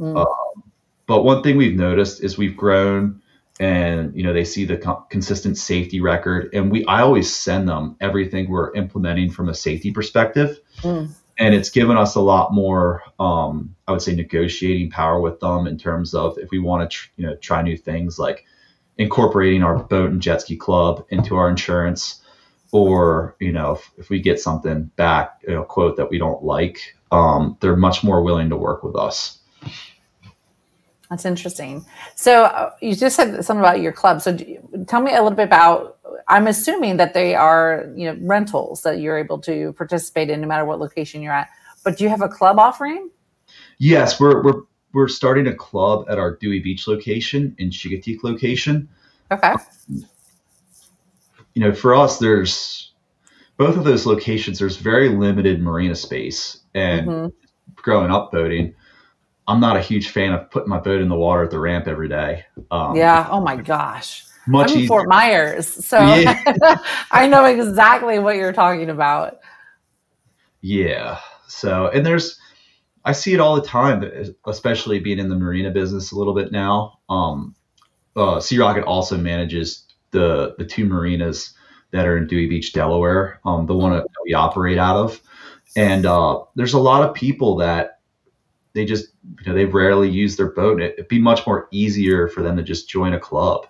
Mm. 0.00 0.18
Um, 0.18 0.72
but 1.06 1.22
one 1.22 1.44
thing 1.44 1.56
we've 1.56 1.76
noticed 1.76 2.24
is 2.24 2.36
we've 2.36 2.56
grown 2.56 3.22
and 3.60 4.16
you 4.16 4.24
know 4.24 4.32
they 4.32 4.44
see 4.44 4.64
the 4.64 4.76
co- 4.76 5.06
consistent 5.10 5.56
safety 5.56 5.98
record 5.98 6.52
and 6.52 6.70
we 6.70 6.84
i 6.84 7.00
always 7.00 7.34
send 7.34 7.66
them 7.66 7.96
everything 8.02 8.50
we're 8.50 8.74
implementing 8.74 9.30
from 9.30 9.48
a 9.48 9.54
safety 9.54 9.90
perspective 9.90 10.58
mm. 10.82 11.08
and 11.38 11.54
it's 11.54 11.70
given 11.70 11.96
us 11.96 12.16
a 12.16 12.20
lot 12.20 12.52
more 12.52 13.02
um, 13.18 13.74
i 13.88 13.92
would 13.92 14.02
say 14.02 14.14
negotiating 14.14 14.90
power 14.90 15.18
with 15.18 15.40
them 15.40 15.66
in 15.66 15.78
terms 15.78 16.12
of 16.12 16.36
if 16.36 16.50
we 16.50 16.58
want 16.58 16.82
to 16.90 16.94
tr- 16.94 17.08
you 17.16 17.26
know 17.26 17.34
try 17.36 17.62
new 17.62 17.78
things 17.78 18.18
like 18.18 18.44
incorporating 18.98 19.62
our 19.62 19.78
boat 19.84 20.10
and 20.10 20.20
jet 20.20 20.42
ski 20.42 20.54
club 20.54 21.06
into 21.08 21.36
our 21.36 21.48
insurance 21.48 22.20
or 22.76 23.36
you 23.40 23.52
know 23.52 23.72
if, 23.72 23.90
if 23.98 24.10
we 24.10 24.20
get 24.20 24.40
something 24.40 24.84
back 24.96 25.40
you 25.46 25.54
know 25.54 25.62
quote 25.62 25.96
that 25.96 26.10
we 26.10 26.18
don't 26.18 26.42
like 26.42 26.96
um, 27.12 27.56
they're 27.60 27.76
much 27.76 28.02
more 28.02 28.22
willing 28.22 28.50
to 28.50 28.56
work 28.56 28.82
with 28.82 28.96
us 28.96 29.38
that's 31.10 31.24
interesting. 31.24 31.84
So 32.14 32.44
uh, 32.44 32.72
you 32.80 32.94
just 32.94 33.16
said 33.16 33.44
something 33.44 33.60
about 33.60 33.80
your 33.80 33.92
club. 33.92 34.20
So 34.20 34.36
tell 34.86 35.00
me 35.00 35.12
a 35.12 35.22
little 35.22 35.36
bit 35.36 35.44
about. 35.44 35.98
I'm 36.28 36.48
assuming 36.48 36.96
that 36.96 37.14
they 37.14 37.34
are 37.34 37.92
you 37.94 38.12
know 38.12 38.18
rentals 38.22 38.82
that 38.82 38.98
you're 38.98 39.18
able 39.18 39.38
to 39.42 39.72
participate 39.74 40.30
in 40.30 40.40
no 40.40 40.48
matter 40.48 40.64
what 40.64 40.80
location 40.80 41.22
you're 41.22 41.32
at. 41.32 41.48
But 41.84 41.96
do 41.96 42.04
you 42.04 42.10
have 42.10 42.22
a 42.22 42.28
club 42.28 42.58
offering? 42.58 43.10
Yes, 43.78 44.18
we're 44.18 44.42
we're 44.42 44.62
we're 44.92 45.08
starting 45.08 45.46
a 45.46 45.54
club 45.54 46.06
at 46.08 46.18
our 46.18 46.36
Dewey 46.36 46.60
Beach 46.60 46.88
location 46.88 47.54
in 47.58 47.70
Chincoteague 47.70 48.24
location. 48.24 48.88
Okay. 49.30 49.54
You 51.56 51.62
know, 51.62 51.74
for 51.74 51.94
us, 51.94 52.18
there's 52.18 52.92
both 53.56 53.76
of 53.76 53.84
those 53.84 54.06
locations. 54.06 54.58
There's 54.58 54.76
very 54.76 55.08
limited 55.08 55.60
marina 55.60 55.96
space, 55.96 56.58
and 56.74 57.08
mm-hmm. 57.08 57.28
growing 57.74 58.12
up 58.12 58.30
boating 58.30 58.74
I'm 59.48 59.60
not 59.60 59.76
a 59.76 59.80
huge 59.80 60.08
fan 60.08 60.32
of 60.32 60.50
putting 60.50 60.68
my 60.68 60.80
boat 60.80 61.00
in 61.00 61.08
the 61.08 61.16
water 61.16 61.44
at 61.44 61.50
the 61.50 61.60
ramp 61.60 61.86
every 61.86 62.08
day. 62.08 62.44
Um, 62.70 62.96
yeah. 62.96 63.28
Oh 63.30 63.40
my 63.40 63.56
gosh. 63.56 64.24
Much 64.48 64.72
I'm 64.72 64.80
in 64.80 64.86
Fort 64.86 65.08
Myers, 65.08 65.66
so 65.66 65.98
yeah. 65.98 66.40
I 67.10 67.26
know 67.26 67.44
exactly 67.44 68.20
what 68.20 68.36
you're 68.36 68.52
talking 68.52 68.90
about. 68.90 69.38
Yeah. 70.60 71.18
So, 71.48 71.88
and 71.88 72.06
there's, 72.06 72.38
I 73.04 73.10
see 73.10 73.34
it 73.34 73.40
all 73.40 73.56
the 73.56 73.66
time, 73.66 74.08
especially 74.46 75.00
being 75.00 75.18
in 75.18 75.28
the 75.28 75.36
marina 75.36 75.70
business 75.70 76.12
a 76.12 76.16
little 76.16 76.34
bit 76.34 76.52
now. 76.52 77.00
Um, 77.08 77.56
uh, 78.14 78.38
Sea 78.38 78.58
Rocket 78.58 78.84
also 78.84 79.16
manages 79.16 79.84
the 80.16 80.54
the 80.58 80.64
two 80.64 80.86
marinas 80.86 81.52
that 81.92 82.06
are 82.06 82.16
in 82.16 82.26
Dewey 82.26 82.48
Beach, 82.48 82.72
Delaware, 82.72 83.38
um, 83.44 83.66
the 83.66 83.76
one 83.76 83.92
that 83.92 84.06
we 84.24 84.34
operate 84.34 84.78
out 84.78 84.96
of. 84.96 85.20
And 85.76 86.06
uh, 86.06 86.42
there's 86.54 86.72
a 86.72 86.80
lot 86.80 87.08
of 87.08 87.14
people 87.14 87.56
that 87.56 88.00
they 88.72 88.84
just 88.84 89.08
you 89.40 89.46
know 89.46 89.54
they 89.54 89.66
rarely 89.66 90.08
use 90.08 90.36
their 90.36 90.50
boat. 90.50 90.80
It, 90.80 90.94
would 90.96 91.08
be 91.08 91.20
much 91.20 91.46
more 91.46 91.68
easier 91.70 92.28
for 92.28 92.42
them 92.42 92.56
to 92.56 92.62
just 92.62 92.88
join 92.88 93.12
a 93.12 93.20
club. 93.20 93.66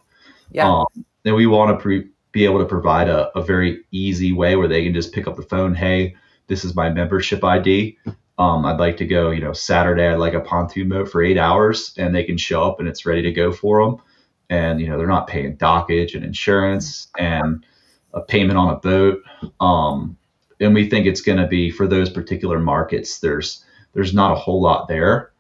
Yeah. 0.51 0.71
Um, 0.71 0.87
and 1.25 1.35
we 1.35 1.47
want 1.47 1.77
to 1.77 1.83
pre- 1.83 2.09
be 2.31 2.45
able 2.45 2.61
to 2.61 2.65
provide 2.65 3.09
a, 3.09 3.37
a 3.37 3.43
very 3.43 3.85
easy 3.91 4.33
way 4.33 4.55
where 4.55 4.69
they 4.69 4.85
can 4.85 4.95
just 4.95 5.13
pick 5.13 5.27
up 5.27 5.37
the 5.37 5.43
phone. 5.43 5.75
Hey, 5.75 6.15
this 6.47 6.65
is 6.65 6.77
my 6.77 6.91
membership 6.91 7.43
ID. 7.43 7.99
Um, 8.39 8.65
I'd 8.67 8.79
like 8.79 8.99
to 8.99 9.07
go, 9.07 9.31
you 9.31 9.41
know, 9.41 9.53
Saturday, 9.53 10.07
I'd 10.07 10.19
like 10.19 10.35
a 10.35 10.41
pontoon 10.41 10.91
boat 10.91 11.11
for 11.11 11.25
eight 11.25 11.39
hours 11.39 11.95
and 11.97 12.15
they 12.15 12.23
can 12.23 12.37
show 12.37 12.63
up 12.65 12.79
and 12.79 12.89
it's 12.89 13.07
ready 13.07 13.23
to 13.23 13.33
go 13.33 13.51
for 13.51 13.85
them. 13.85 14.03
And, 14.49 14.81
you 14.81 14.89
know, 14.89 14.97
they're 14.97 15.07
not 15.07 15.27
paying 15.27 15.57
dockage 15.57 16.15
and 16.15 16.25
insurance 16.25 17.09
and 17.19 17.67
a 18.15 18.21
payment 18.21 18.59
on 18.59 18.73
a 18.73 18.77
boat. 18.77 19.23
Um, 19.61 20.17
and 20.61 20.73
we 20.73 20.89
think 20.89 21.07
it's 21.07 21.21
going 21.21 21.39
to 21.39 21.47
be 21.47 21.71
for 21.71 21.87
those 21.87 22.11
particular 22.11 22.59
markets. 22.59 23.19
There's, 23.19 23.65
there's 23.93 24.15
not 24.15 24.33
a 24.33 24.37
whole 24.37 24.63
lot 24.63 24.89
there. 24.89 25.33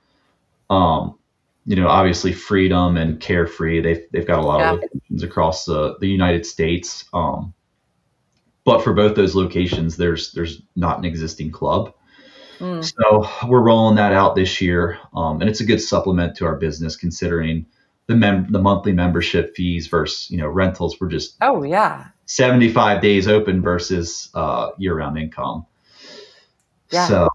Um, 0.68 1.18
you 1.64 1.76
know, 1.76 1.88
obviously 1.88 2.32
Freedom 2.32 2.96
and 2.96 3.20
Carefree, 3.20 3.80
they've, 3.80 4.04
they've 4.12 4.26
got 4.26 4.40
a 4.40 4.42
lot 4.42 4.60
yeah. 4.60 4.72
of 4.72 4.80
locations 4.80 5.22
across 5.22 5.64
the, 5.64 5.96
the 6.00 6.08
United 6.08 6.44
States. 6.44 7.04
Um, 7.12 7.54
but 8.64 8.82
for 8.82 8.92
both 8.92 9.14
those 9.14 9.36
locations, 9.36 9.96
there's, 9.96 10.32
there's 10.32 10.62
not 10.74 10.98
an 10.98 11.04
existing 11.04 11.52
club. 11.52 11.92
Mm. 12.58 12.84
So 12.84 13.28
we're 13.48 13.60
rolling 13.60 13.96
that 13.96 14.12
out 14.12 14.34
this 14.34 14.60
year. 14.60 14.98
Um, 15.14 15.40
and 15.40 15.48
it's 15.48 15.60
a 15.60 15.66
good 15.66 15.80
supplement 15.80 16.36
to 16.36 16.46
our 16.46 16.56
business 16.56 16.96
considering 16.96 17.66
the 18.06 18.16
mem- 18.16 18.50
the 18.50 18.60
monthly 18.60 18.92
membership 18.92 19.54
fees 19.54 19.86
versus, 19.88 20.30
you 20.30 20.38
know, 20.38 20.48
rentals 20.48 21.00
were 21.00 21.08
just, 21.08 21.36
Oh 21.40 21.62
yeah. 21.62 22.06
75 22.26 23.02
days 23.02 23.28
open 23.28 23.62
versus, 23.62 24.30
uh, 24.34 24.70
year 24.78 24.96
round 24.96 25.18
income. 25.18 25.66
Yeah. 26.90 27.08
So 27.08 27.28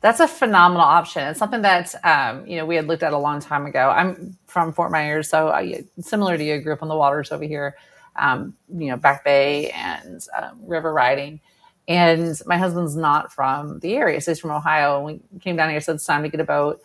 that's 0.00 0.20
a 0.20 0.28
phenomenal 0.28 0.84
option. 0.84 1.26
It's 1.28 1.38
something 1.38 1.62
that 1.62 1.94
um, 2.04 2.46
you 2.46 2.56
know 2.56 2.64
we 2.64 2.76
had 2.76 2.86
looked 2.86 3.02
at 3.02 3.12
a 3.12 3.18
long 3.18 3.40
time 3.40 3.66
ago. 3.66 3.90
I'm 3.90 4.36
from 4.46 4.72
Fort 4.72 4.90
Myers, 4.90 5.28
so 5.28 5.48
I, 5.48 5.84
similar 6.00 6.36
to 6.36 6.44
you, 6.44 6.60
grew 6.60 6.72
up 6.72 6.82
on 6.82 6.88
the 6.88 6.96
waters 6.96 7.32
over 7.32 7.44
here. 7.44 7.76
Um, 8.16 8.54
you 8.68 8.88
know, 8.88 8.96
Back 8.96 9.24
Bay 9.24 9.70
and 9.70 10.26
um, 10.36 10.60
river 10.66 10.92
riding. 10.92 11.40
And 11.88 12.40
my 12.46 12.56
husband's 12.56 12.96
not 12.96 13.32
from 13.32 13.78
the 13.80 13.94
area, 13.94 14.20
so 14.20 14.30
he's 14.30 14.40
from 14.40 14.50
Ohio. 14.50 14.96
And 14.96 15.04
we 15.06 15.40
came 15.40 15.56
down 15.56 15.70
here, 15.70 15.80
so 15.80 15.94
it's 15.94 16.04
time 16.04 16.22
to 16.22 16.28
get 16.28 16.40
a 16.40 16.44
boat. 16.44 16.80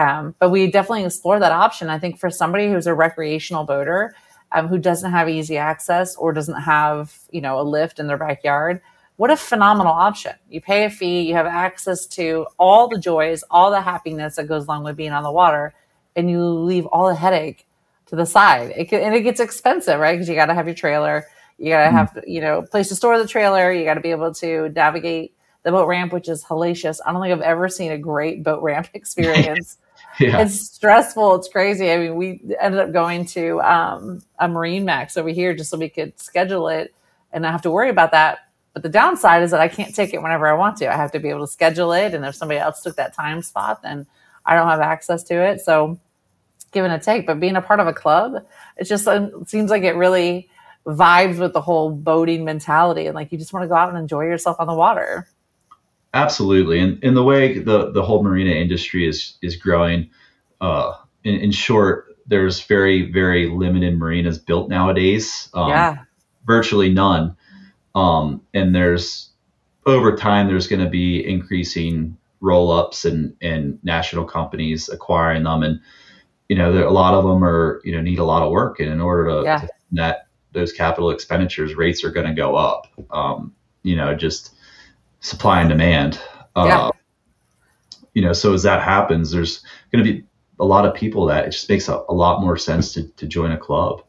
Um, 0.00 0.34
but 0.38 0.48
we 0.48 0.70
definitely 0.70 1.04
explore 1.04 1.38
that 1.38 1.52
option. 1.52 1.90
I 1.90 1.98
think 1.98 2.18
for 2.18 2.30
somebody 2.30 2.68
who's 2.68 2.86
a 2.86 2.94
recreational 2.94 3.64
boater 3.64 4.14
um, 4.52 4.66
who 4.66 4.78
doesn't 4.78 5.10
have 5.10 5.28
easy 5.28 5.58
access 5.58 6.16
or 6.16 6.32
doesn't 6.32 6.62
have 6.62 7.18
you 7.30 7.42
know 7.42 7.60
a 7.60 7.62
lift 7.62 7.98
in 7.98 8.06
their 8.06 8.16
backyard, 8.16 8.80
what 9.16 9.30
a 9.30 9.36
phenomenal 9.36 9.92
option. 9.92 10.32
You 10.48 10.62
pay 10.62 10.84
a 10.84 10.90
fee, 10.90 11.20
you 11.20 11.34
have 11.34 11.44
access 11.44 12.06
to 12.06 12.46
all 12.58 12.88
the 12.88 12.98
joys, 12.98 13.44
all 13.50 13.70
the 13.70 13.82
happiness 13.82 14.36
that 14.36 14.48
goes 14.48 14.64
along 14.64 14.84
with 14.84 14.96
being 14.96 15.12
on 15.12 15.22
the 15.22 15.30
water, 15.30 15.74
and 16.16 16.30
you 16.30 16.42
leave 16.42 16.86
all 16.86 17.06
the 17.06 17.14
headache 17.14 17.66
to 18.06 18.16
the 18.16 18.24
side. 18.24 18.72
It 18.74 18.86
can, 18.86 19.02
and 19.02 19.14
it 19.14 19.20
gets 19.20 19.38
expensive, 19.38 20.00
right? 20.00 20.14
Because 20.14 20.30
you 20.30 20.34
got 20.34 20.46
to 20.46 20.54
have 20.54 20.66
your 20.66 20.74
trailer, 20.74 21.26
you 21.58 21.68
got 21.68 21.82
to 21.82 21.86
mm-hmm. 21.88 21.96
have, 21.96 22.24
you 22.26 22.40
know, 22.40 22.60
a 22.60 22.66
place 22.66 22.88
to 22.88 22.94
store 22.94 23.18
the 23.18 23.28
trailer, 23.28 23.70
you 23.70 23.84
got 23.84 23.94
to 23.94 24.00
be 24.00 24.12
able 24.12 24.32
to 24.32 24.70
navigate 24.70 25.34
the 25.62 25.70
boat 25.70 25.86
ramp, 25.86 26.10
which 26.10 26.30
is 26.30 26.42
hellacious. 26.42 27.00
I 27.04 27.12
don't 27.12 27.20
think 27.20 27.34
I've 27.34 27.42
ever 27.42 27.68
seen 27.68 27.92
a 27.92 27.98
great 27.98 28.42
boat 28.42 28.62
ramp 28.62 28.88
experience. 28.94 29.76
Yeah. 30.20 30.42
It's 30.42 30.60
stressful. 30.60 31.36
It's 31.36 31.48
crazy. 31.48 31.90
I 31.90 31.96
mean, 31.98 32.16
we 32.16 32.40
ended 32.60 32.80
up 32.80 32.92
going 32.92 33.24
to 33.26 33.60
um, 33.62 34.20
a 34.38 34.46
MarineMax 34.46 35.16
over 35.16 35.30
here 35.30 35.54
just 35.54 35.70
so 35.70 35.78
we 35.78 35.88
could 35.88 36.18
schedule 36.20 36.68
it 36.68 36.94
and 37.32 37.42
not 37.42 37.52
have 37.52 37.62
to 37.62 37.70
worry 37.70 37.90
about 37.90 38.12
that 38.12 38.50
but 38.72 38.82
the 38.82 38.88
downside 38.88 39.42
is 39.42 39.50
that 39.50 39.60
I 39.60 39.68
can't 39.68 39.94
take 39.94 40.14
it 40.14 40.22
whenever 40.22 40.46
I 40.46 40.52
want 40.52 40.76
to. 40.78 40.92
I 40.92 40.96
have 40.96 41.12
to 41.12 41.20
be 41.20 41.28
able 41.28 41.46
to 41.46 41.52
schedule 41.52 41.92
it. 41.92 42.14
And 42.14 42.24
if 42.24 42.34
somebody 42.34 42.60
else 42.60 42.82
took 42.82 42.96
that 42.96 43.14
time 43.14 43.42
spot, 43.42 43.82
then 43.82 44.06
I 44.46 44.54
don't 44.54 44.68
have 44.68 44.80
access 44.80 45.22
to 45.24 45.34
it. 45.34 45.60
So 45.60 45.98
give 46.72 46.84
and 46.84 46.94
a 46.94 46.98
take. 46.98 47.26
But 47.26 47.40
being 47.40 47.56
a 47.56 47.62
part 47.62 47.80
of 47.80 47.88
a 47.88 47.92
club, 47.92 48.46
it 48.76 48.84
just 48.84 49.08
seems 49.48 49.70
like 49.70 49.82
it 49.82 49.96
really 49.96 50.48
vibes 50.86 51.38
with 51.38 51.52
the 51.52 51.60
whole 51.60 51.90
boating 51.90 52.44
mentality. 52.44 53.06
And 53.06 53.14
like 53.14 53.32
you 53.32 53.38
just 53.38 53.52
want 53.52 53.64
to 53.64 53.68
go 53.68 53.74
out 53.74 53.88
and 53.88 53.98
enjoy 53.98 54.22
yourself 54.22 54.56
on 54.60 54.68
the 54.68 54.74
water. 54.74 55.28
Absolutely. 56.12 56.80
And 56.80 57.02
in 57.04 57.14
the 57.14 57.22
way 57.22 57.58
the, 57.58 57.92
the 57.92 58.02
whole 58.02 58.22
marina 58.22 58.50
industry 58.50 59.06
is 59.06 59.38
is 59.42 59.56
growing, 59.56 60.10
uh, 60.60 60.94
in, 61.24 61.36
in 61.36 61.50
short, 61.52 62.16
there's 62.26 62.60
very, 62.62 63.10
very 63.10 63.48
limited 63.48 63.98
marinas 63.98 64.38
built 64.38 64.68
nowadays. 64.68 65.48
Um, 65.54 65.68
yeah. 65.68 65.96
Virtually 66.46 66.90
none. 66.90 67.36
Um, 67.94 68.42
and 68.54 68.74
there's 68.74 69.30
over 69.86 70.16
time, 70.16 70.48
there's 70.48 70.66
going 70.66 70.84
to 70.84 70.90
be 70.90 71.26
increasing 71.26 72.16
roll 72.40 72.70
ups 72.70 73.04
and, 73.04 73.36
and 73.40 73.78
national 73.82 74.24
companies 74.24 74.88
acquiring 74.88 75.44
them. 75.44 75.62
And, 75.62 75.80
you 76.48 76.56
know, 76.56 76.72
there, 76.72 76.84
a 76.84 76.92
lot 76.92 77.14
of 77.14 77.24
them 77.24 77.44
are, 77.44 77.80
you 77.84 77.92
know, 77.92 78.00
need 78.00 78.18
a 78.18 78.24
lot 78.24 78.42
of 78.42 78.50
work. 78.50 78.80
And 78.80 78.88
in 78.88 79.00
order 79.00 79.26
to, 79.26 79.42
yeah. 79.44 79.58
to 79.60 79.68
net 79.90 80.26
those 80.52 80.72
capital 80.72 81.10
expenditures, 81.10 81.74
rates 81.74 82.02
are 82.04 82.10
going 82.10 82.26
to 82.26 82.34
go 82.34 82.56
up. 82.56 82.86
Um, 83.10 83.54
you 83.82 83.96
know, 83.96 84.14
just 84.14 84.54
supply 85.20 85.60
and 85.60 85.68
demand. 85.68 86.20
Uh, 86.56 86.64
yeah. 86.66 86.90
You 88.14 88.22
know, 88.22 88.32
so 88.32 88.52
as 88.52 88.62
that 88.64 88.82
happens, 88.82 89.30
there's 89.30 89.62
going 89.92 90.04
to 90.04 90.12
be 90.12 90.24
a 90.58 90.64
lot 90.64 90.84
of 90.84 90.94
people 90.94 91.26
that 91.26 91.46
it 91.46 91.50
just 91.52 91.68
makes 91.68 91.88
a, 91.88 92.02
a 92.08 92.14
lot 92.14 92.40
more 92.40 92.56
sense 92.56 92.92
to, 92.94 93.04
to 93.16 93.26
join 93.26 93.52
a 93.52 93.58
club. 93.58 94.02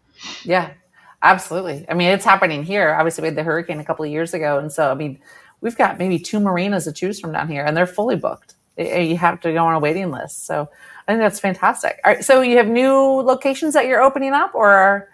Yeah. 0.44 0.72
Absolutely. 1.24 1.86
I 1.88 1.94
mean, 1.94 2.10
it's 2.10 2.26
happening 2.26 2.64
here. 2.64 2.96
Obviously, 2.96 3.22
we 3.22 3.28
had 3.28 3.38
the 3.38 3.44
hurricane 3.44 3.80
a 3.80 3.86
couple 3.86 4.04
of 4.04 4.10
years 4.10 4.34
ago. 4.34 4.58
And 4.58 4.72
so, 4.72 4.90
I 4.90 4.96
mean, 4.96 5.20
we've 5.62 5.78
got 5.78 6.00
maybe 6.00 6.18
two 6.18 6.40
marinas 6.40 6.86
to 6.86 6.92
choose 6.92 7.20
from 7.20 7.32
down 7.32 7.48
here, 7.48 7.64
and 7.64 7.78
they're 7.78 7.86
fully 7.86 8.16
booked. 8.16 8.56
You 8.76 9.18
have 9.18 9.40
to 9.42 9.54
go 9.54 9.64
on 9.64 9.76
a 9.76 9.80
waiting 9.80 10.10
list. 10.10 10.48
So 10.48 10.68
I 11.08 11.12
think 11.12 11.20
that's 11.20 11.40
fantastic. 11.40 12.00
All 12.04 12.14
right. 12.14 12.26
So 12.26 12.42
you 12.42 12.58
have 12.58 12.68
new 12.68 12.96
locations 12.96 13.76
that 13.76 13.86
you're 13.86 14.02
opening 14.02 14.34
up, 14.34 14.56
or? 14.56 15.11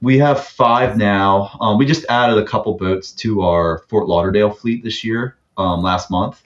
We 0.00 0.18
have 0.18 0.44
five 0.44 0.96
now. 0.96 1.56
Um, 1.60 1.78
we 1.78 1.86
just 1.86 2.06
added 2.08 2.38
a 2.38 2.44
couple 2.44 2.74
boats 2.74 3.12
to 3.12 3.42
our 3.42 3.78
Fort 3.88 4.06
Lauderdale 4.06 4.50
fleet 4.50 4.84
this 4.84 5.02
year, 5.02 5.36
um, 5.56 5.82
last 5.82 6.10
month. 6.10 6.42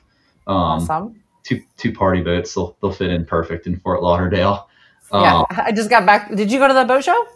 Um, 0.47 0.57
awesome. 0.57 1.23
Two 1.43 1.61
two 1.77 1.93
party 1.93 2.23
boats. 2.23 2.55
They'll 2.55 2.77
they'll 2.81 2.93
fit 2.93 3.11
in 3.11 3.27
perfect 3.27 3.67
in 3.67 3.79
Fort 3.79 4.03
Lauderdale. 4.03 4.69
Yeah, 5.13 5.41
um, 5.41 5.47
I 5.51 5.73
just 5.73 5.91
got 5.91 6.07
back. 6.07 6.35
Did 6.35 6.51
you 6.51 6.59
go 6.59 6.69
to 6.69 6.75
the 6.75 6.85
boat 6.85 7.05
show? 7.05 7.27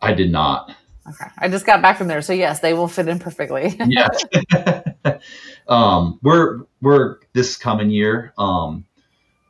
I 0.00 0.14
did 0.14 0.30
not. 0.30 0.74
Okay. 1.08 1.30
I 1.38 1.48
just 1.48 1.66
got 1.66 1.82
back 1.82 1.98
from 1.98 2.08
there. 2.08 2.22
So 2.22 2.32
yes, 2.32 2.60
they 2.60 2.72
will 2.74 2.88
fit 2.88 3.08
in 3.08 3.18
perfectly. 3.18 3.78
yes. 3.86 4.24
um, 5.68 6.18
we're 6.22 6.60
we're 6.80 7.18
this 7.32 7.56
coming 7.56 7.90
year. 7.90 8.32
Um, 8.38 8.84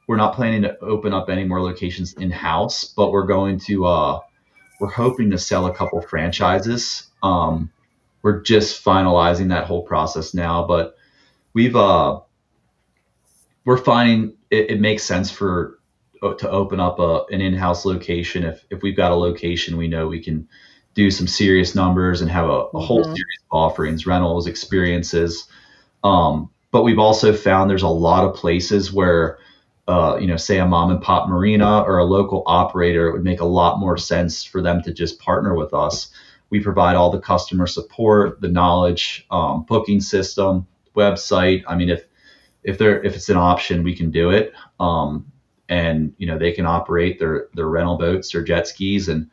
we're 0.06 0.16
not 0.16 0.34
planning 0.34 0.62
to 0.62 0.78
open 0.80 1.12
up 1.12 1.28
any 1.28 1.44
more 1.44 1.60
locations 1.60 2.14
in 2.14 2.30
house, 2.30 2.84
but 2.84 3.10
we're 3.10 3.26
going 3.26 3.58
to 3.60 3.86
uh, 3.86 4.20
we're 4.80 4.90
hoping 4.90 5.30
to 5.30 5.38
sell 5.38 5.66
a 5.66 5.74
couple 5.74 6.00
franchises. 6.02 7.08
Um, 7.22 7.70
we're 8.22 8.42
just 8.42 8.84
finalizing 8.84 9.48
that 9.50 9.66
whole 9.66 9.82
process 9.82 10.34
now, 10.34 10.66
but 10.66 10.96
we've 11.52 11.76
uh, 11.76 12.20
we're 13.64 13.76
finding 13.78 14.34
it, 14.50 14.70
it 14.70 14.80
makes 14.80 15.02
sense 15.02 15.30
for 15.30 15.78
uh, 16.22 16.34
to 16.34 16.50
open 16.50 16.80
up 16.80 16.98
a, 16.98 17.24
an 17.30 17.40
in-house 17.40 17.84
location 17.84 18.44
if 18.44 18.64
if 18.70 18.82
we've 18.82 18.96
got 18.96 19.12
a 19.12 19.14
location 19.14 19.76
we 19.76 19.88
know 19.88 20.06
we 20.06 20.22
can 20.22 20.48
do 20.94 21.10
some 21.10 21.26
serious 21.26 21.74
numbers 21.74 22.22
and 22.22 22.30
have 22.30 22.48
a, 22.48 22.64
a 22.74 22.80
whole 22.80 23.04
Mhm. 23.04 23.14
series 23.14 23.38
of 23.50 23.56
offerings 23.56 24.06
rentals 24.06 24.46
experiences 24.46 25.46
um, 26.04 26.50
but 26.70 26.82
we've 26.82 26.98
also 26.98 27.32
found 27.34 27.68
there's 27.70 27.82
a 27.82 27.88
lot 27.88 28.24
of 28.24 28.34
places 28.34 28.92
where 28.92 29.38
uh, 29.88 30.16
you 30.20 30.26
know 30.26 30.36
say 30.36 30.58
a 30.58 30.66
mom 30.66 30.90
and 30.90 31.00
pop 31.00 31.28
marina 31.28 31.82
or 31.82 31.98
a 31.98 32.04
local 32.04 32.42
operator 32.46 33.08
it 33.08 33.12
would 33.12 33.24
make 33.24 33.40
a 33.40 33.44
lot 33.44 33.78
more 33.78 33.96
sense 33.96 34.42
for 34.42 34.60
them 34.60 34.82
to 34.82 34.92
just 34.92 35.18
partner 35.20 35.54
with 35.54 35.72
us. 35.72 36.10
We 36.50 36.60
provide 36.60 36.96
all 36.96 37.10
the 37.10 37.20
customer 37.20 37.66
support 37.66 38.40
the 38.40 38.48
knowledge 38.48 39.26
um, 39.30 39.64
booking 39.64 40.00
system 40.00 40.66
website. 40.94 41.62
I 41.68 41.76
mean 41.76 41.90
if 41.90 42.04
if 42.62 42.78
there 42.78 43.02
if 43.02 43.14
it's 43.14 43.28
an 43.28 43.36
option 43.36 43.82
we 43.82 43.94
can 43.94 44.10
do 44.10 44.30
it. 44.30 44.52
Um, 44.80 45.30
and 45.68 46.14
you 46.18 46.26
know 46.26 46.38
they 46.38 46.52
can 46.52 46.66
operate 46.66 47.18
their 47.18 47.48
their 47.54 47.68
rental 47.68 47.96
boats 47.96 48.34
or 48.34 48.42
jet 48.42 48.68
skis 48.68 49.08
and 49.08 49.28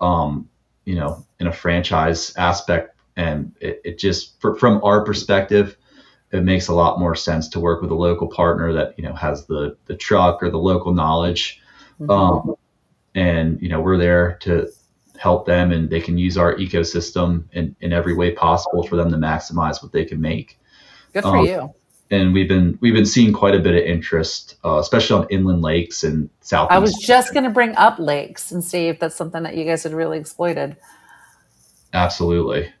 um, 0.00 0.48
you 0.84 0.94
know 0.94 1.24
in 1.40 1.46
a 1.46 1.52
franchise 1.52 2.34
aspect. 2.36 2.90
And 3.16 3.54
it, 3.60 3.80
it 3.84 3.98
just 3.98 4.40
for, 4.40 4.56
from 4.56 4.82
our 4.82 5.04
perspective 5.04 5.76
it 6.34 6.42
makes 6.42 6.68
a 6.68 6.74
lot 6.74 6.98
more 6.98 7.14
sense 7.14 7.48
to 7.48 7.60
work 7.60 7.80
with 7.80 7.90
a 7.90 7.94
local 7.94 8.26
partner 8.26 8.72
that 8.72 8.98
you 8.98 9.04
know 9.04 9.14
has 9.14 9.46
the 9.46 9.76
the 9.86 9.96
truck 9.96 10.42
or 10.42 10.50
the 10.50 10.58
local 10.58 10.92
knowledge 10.92 11.62
um, 12.08 12.56
and 13.14 13.62
you 13.62 13.68
know 13.68 13.80
we're 13.80 13.96
there 13.96 14.36
to 14.40 14.68
help 15.16 15.46
them 15.46 15.70
and 15.70 15.90
they 15.90 16.00
can 16.00 16.18
use 16.18 16.36
our 16.36 16.56
ecosystem 16.56 17.44
in, 17.52 17.74
in 17.80 17.92
every 17.92 18.14
way 18.14 18.32
possible 18.32 18.82
for 18.82 18.96
them 18.96 19.10
to 19.10 19.16
maximize 19.16 19.82
what 19.82 19.92
they 19.92 20.04
can 20.04 20.20
make 20.20 20.58
Good 21.12 21.22
for 21.22 21.38
um, 21.38 21.46
you. 21.46 21.74
and 22.10 22.34
we've 22.34 22.48
been 22.48 22.76
we've 22.80 22.94
been 22.94 23.06
seeing 23.06 23.32
quite 23.32 23.54
a 23.54 23.60
bit 23.60 23.74
of 23.74 23.84
interest, 23.84 24.56
uh, 24.64 24.78
especially 24.78 25.22
on 25.22 25.28
inland 25.30 25.62
lakes 25.62 26.02
and 26.02 26.28
south. 26.40 26.68
I 26.70 26.78
was 26.78 26.94
just 26.94 27.32
going 27.32 27.44
to 27.44 27.50
bring 27.50 27.76
up 27.76 28.00
lakes 28.00 28.50
and 28.50 28.62
see 28.62 28.88
if 28.88 28.98
that's 28.98 29.14
something 29.14 29.44
that 29.44 29.56
you 29.56 29.64
guys 29.64 29.84
had 29.84 29.92
really 29.92 30.18
exploited. 30.18 30.76
absolutely, 31.92 32.72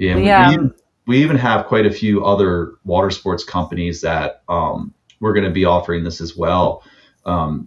yeah. 0.00 0.16
Yeah. 0.16 0.48
We, 0.48 0.54
even, 0.54 0.74
we 1.08 1.22
even 1.22 1.36
have 1.36 1.66
quite 1.66 1.86
a 1.86 1.90
few 1.90 2.24
other 2.24 2.74
water 2.84 3.10
sports 3.10 3.42
companies 3.42 4.02
that 4.02 4.42
um, 4.48 4.92
we're 5.20 5.32
going 5.32 5.46
to 5.46 5.50
be 5.50 5.64
offering 5.64 6.04
this 6.04 6.20
as 6.20 6.36
well, 6.36 6.84
um, 7.24 7.66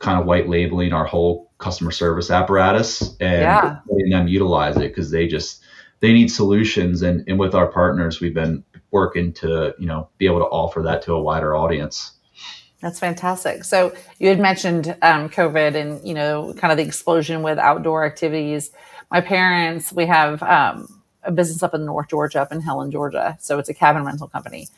kind 0.00 0.20
of 0.20 0.26
white 0.26 0.46
labeling 0.46 0.92
our 0.92 1.06
whole 1.06 1.50
customer 1.56 1.90
service 1.90 2.30
apparatus 2.30 3.16
and 3.20 3.40
Yeah. 3.40 3.78
letting 3.88 4.10
them 4.10 4.28
utilize 4.28 4.76
it 4.76 4.94
because 4.94 5.10
they 5.10 5.26
just 5.26 5.64
they 6.00 6.12
need 6.12 6.30
solutions 6.30 7.00
and, 7.00 7.24
and 7.26 7.38
with 7.38 7.54
our 7.54 7.68
partners 7.68 8.20
we've 8.20 8.34
been 8.34 8.62
working 8.90 9.32
to 9.32 9.74
you 9.78 9.86
know 9.86 10.10
be 10.18 10.26
able 10.26 10.40
to 10.40 10.44
offer 10.44 10.82
that 10.82 11.00
to 11.02 11.14
a 11.14 11.20
wider 11.20 11.56
audience. 11.56 12.12
That's 12.82 13.00
fantastic. 13.00 13.64
So 13.64 13.94
you 14.18 14.28
had 14.28 14.38
mentioned 14.38 14.94
um, 15.00 15.30
COVID 15.30 15.74
and 15.74 16.06
you 16.06 16.12
know 16.12 16.52
kind 16.58 16.70
of 16.70 16.76
the 16.76 16.84
explosion 16.84 17.42
with 17.42 17.58
outdoor 17.58 18.04
activities. 18.04 18.70
My 19.10 19.22
parents, 19.22 19.90
we 19.90 20.04
have 20.04 20.42
um, 20.42 21.02
a 21.26 21.32
business 21.32 21.62
up 21.62 21.74
in 21.74 21.84
North 21.84 22.08
Georgia, 22.08 22.40
up 22.40 22.52
in 22.52 22.60
Helen, 22.60 22.90
Georgia. 22.90 23.36
So 23.40 23.58
it's 23.58 23.68
a 23.68 23.74
cabin 23.74 24.04
rental 24.04 24.28
company, 24.28 24.68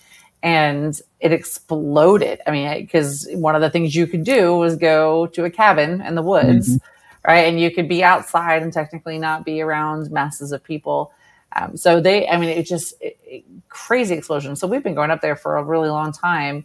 and 0.42 1.00
it 1.20 1.32
exploded. 1.32 2.40
I 2.46 2.50
mean, 2.50 2.80
because 2.80 3.28
one 3.32 3.54
of 3.54 3.60
the 3.60 3.70
things 3.70 3.94
you 3.94 4.06
could 4.06 4.24
do 4.24 4.56
was 4.56 4.76
go 4.76 5.26
to 5.28 5.44
a 5.44 5.50
cabin 5.50 6.00
in 6.00 6.14
the 6.14 6.22
woods, 6.22 6.78
right? 7.26 7.46
And 7.46 7.60
you 7.60 7.70
could 7.70 7.88
be 7.88 8.02
outside 8.02 8.62
and 8.62 8.72
technically 8.72 9.18
not 9.18 9.44
be 9.44 9.60
around 9.60 10.10
masses 10.10 10.52
of 10.52 10.62
people. 10.64 11.12
Um, 11.54 11.76
so 11.76 12.00
they, 12.00 12.28
I 12.28 12.36
mean, 12.36 12.50
it 12.50 12.64
just 12.66 12.94
it, 13.00 13.18
it- 13.24 13.44
crazy 13.68 14.14
explosion. 14.14 14.56
So 14.56 14.66
we've 14.66 14.82
been 14.82 14.94
going 14.94 15.10
up 15.10 15.20
there 15.20 15.36
for 15.36 15.56
a 15.56 15.62
really 15.62 15.88
long 15.88 16.12
time 16.12 16.64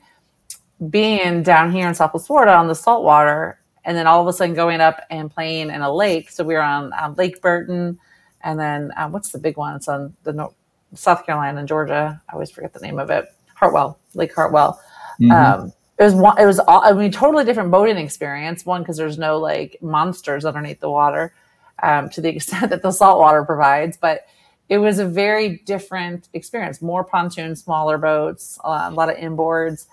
being 0.89 1.43
down 1.43 1.71
here 1.71 1.87
in 1.87 1.95
Southwest 1.95 2.27
Florida 2.27 2.53
on 2.53 2.67
the 2.67 2.75
saltwater, 2.75 3.59
and 3.85 3.95
then 3.97 4.07
all 4.07 4.21
of 4.21 4.27
a 4.27 4.33
sudden 4.33 4.55
going 4.55 4.81
up 4.81 5.01
and 5.09 5.31
playing 5.31 5.69
in 5.69 5.81
a 5.81 5.93
lake. 5.93 6.29
So 6.29 6.43
we 6.43 6.53
were 6.53 6.61
on 6.61 6.91
um, 6.99 7.15
Lake 7.15 7.41
Burton, 7.41 7.99
and 8.43 8.59
then 8.59 8.91
um, 8.97 9.11
what's 9.11 9.31
the 9.31 9.39
big 9.39 9.57
one? 9.57 9.75
It's 9.75 9.87
on 9.87 10.15
the 10.23 10.33
North, 10.33 10.53
South 10.93 11.25
Carolina 11.25 11.59
and 11.59 11.67
Georgia. 11.67 12.21
I 12.29 12.33
always 12.33 12.51
forget 12.51 12.73
the 12.73 12.79
name 12.79 12.99
of 12.99 13.09
it. 13.09 13.25
Hartwell, 13.55 13.99
Lake 14.13 14.33
Hartwell. 14.33 14.79
Mhm. 15.19 15.31
Um, 15.31 15.73
it 15.97 16.03
was 16.03 16.15
one. 16.15 16.37
It 16.39 16.45
was 16.45 16.59
all. 16.59 16.83
I 16.83 16.91
mean, 16.93 17.11
totally 17.11 17.45
different 17.45 17.71
boating 17.71 17.97
experience. 17.97 18.65
One 18.65 18.81
because 18.81 18.97
there's 18.97 19.17
no 19.17 19.37
like 19.37 19.77
monsters 19.81 20.45
underneath 20.45 20.79
the 20.79 20.89
water, 20.89 21.33
um, 21.81 22.09
to 22.09 22.21
the 22.21 22.29
extent 22.35 22.69
that 22.69 22.81
the 22.81 22.91
saltwater 22.91 23.43
provides, 23.43 23.97
but. 23.97 24.25
It 24.69 24.77
was 24.77 24.97
a 24.97 25.05
very 25.05 25.61
different 25.65 26.29
experience. 26.31 26.81
More 26.81 27.03
pontoons, 27.03 27.61
smaller 27.61 27.97
boats, 27.97 28.57
uh, 28.63 28.87
a 28.89 28.91
lot 28.91 29.09
of 29.09 29.17
inboards 29.17 29.87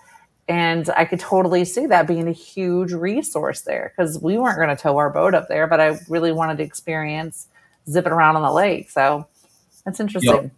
and 0.51 0.89
I 0.97 1.05
could 1.05 1.21
totally 1.21 1.63
see 1.63 1.85
that 1.85 2.07
being 2.07 2.27
a 2.27 2.33
huge 2.33 2.91
resource 2.91 3.61
there 3.61 3.93
because 3.95 4.21
we 4.21 4.37
weren't 4.37 4.57
going 4.57 4.75
to 4.75 4.75
tow 4.75 4.97
our 4.97 5.09
boat 5.09 5.33
up 5.33 5.47
there, 5.47 5.65
but 5.65 5.79
I 5.79 5.97
really 6.09 6.33
wanted 6.33 6.57
to 6.57 6.63
experience 6.63 7.47
zipping 7.89 8.11
around 8.11 8.35
on 8.35 8.41
the 8.41 8.51
lake. 8.51 8.89
So 8.89 9.27
that's 9.85 9.99
interesting. 9.99 10.51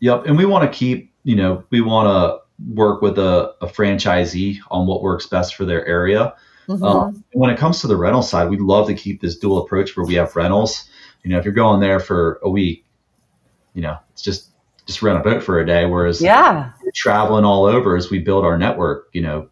Yep, 0.00 0.26
and 0.26 0.38
we 0.38 0.46
want 0.46 0.70
to 0.70 0.76
keep, 0.76 1.12
you 1.24 1.36
know, 1.36 1.64
we 1.70 1.80
want 1.80 2.06
to 2.06 2.72
work 2.74 3.02
with 3.02 3.18
a, 3.18 3.54
a 3.60 3.66
franchisee 3.66 4.58
on 4.70 4.86
what 4.86 5.02
works 5.02 5.26
best 5.26 5.54
for 5.54 5.64
their 5.64 5.84
area. 5.86 6.34
Mhm. 6.68 6.82
Um, 6.82 7.24
when 7.32 7.50
it 7.50 7.58
comes 7.58 7.80
to 7.80 7.86
the 7.86 7.96
rental 7.96 8.22
side, 8.22 8.50
we'd 8.50 8.60
love 8.60 8.86
to 8.88 8.94
keep 8.94 9.20
this 9.20 9.38
dual 9.38 9.58
approach 9.58 9.96
where 9.96 10.04
we 10.04 10.14
have 10.14 10.36
rentals. 10.36 10.88
You 11.22 11.30
know, 11.30 11.38
if 11.38 11.44
you're 11.44 11.54
going 11.54 11.80
there 11.80 11.98
for 11.98 12.38
a 12.42 12.50
week, 12.50 12.84
you 13.74 13.82
know, 13.82 13.96
it's 14.12 14.22
just 14.22 14.50
just 14.86 15.02
rent 15.02 15.18
a 15.18 15.22
boat 15.22 15.42
for 15.42 15.60
a 15.60 15.66
day. 15.66 15.86
Whereas 15.86 16.20
yeah, 16.20 16.72
traveling 16.94 17.44
all 17.44 17.64
over 17.64 17.96
as 17.96 18.10
we 18.10 18.18
build 18.18 18.44
our 18.44 18.58
network, 18.58 19.08
you 19.12 19.22
know, 19.22 19.48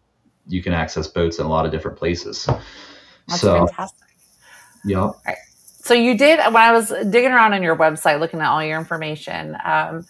you 0.47 0.61
can 0.61 0.73
access 0.73 1.07
boats 1.07 1.39
in 1.39 1.45
a 1.45 1.49
lot 1.49 1.65
of 1.65 1.71
different 1.71 1.97
places. 1.97 2.47
that's 3.27 3.41
so, 3.41 3.65
fantastic. 3.65 4.07
yeah, 4.85 5.09
So 5.87 5.93
you 5.93 6.17
did 6.17 6.39
when 6.39 6.57
I 6.57 6.73
was 6.73 6.89
digging 6.89 7.31
around 7.31 7.53
on 7.53 7.63
your 7.63 7.77
website, 7.77 8.19
looking 8.19 8.41
at 8.41 8.49
all 8.49 8.61
your 8.61 8.77
information. 8.77 9.55
Um, 9.63 10.05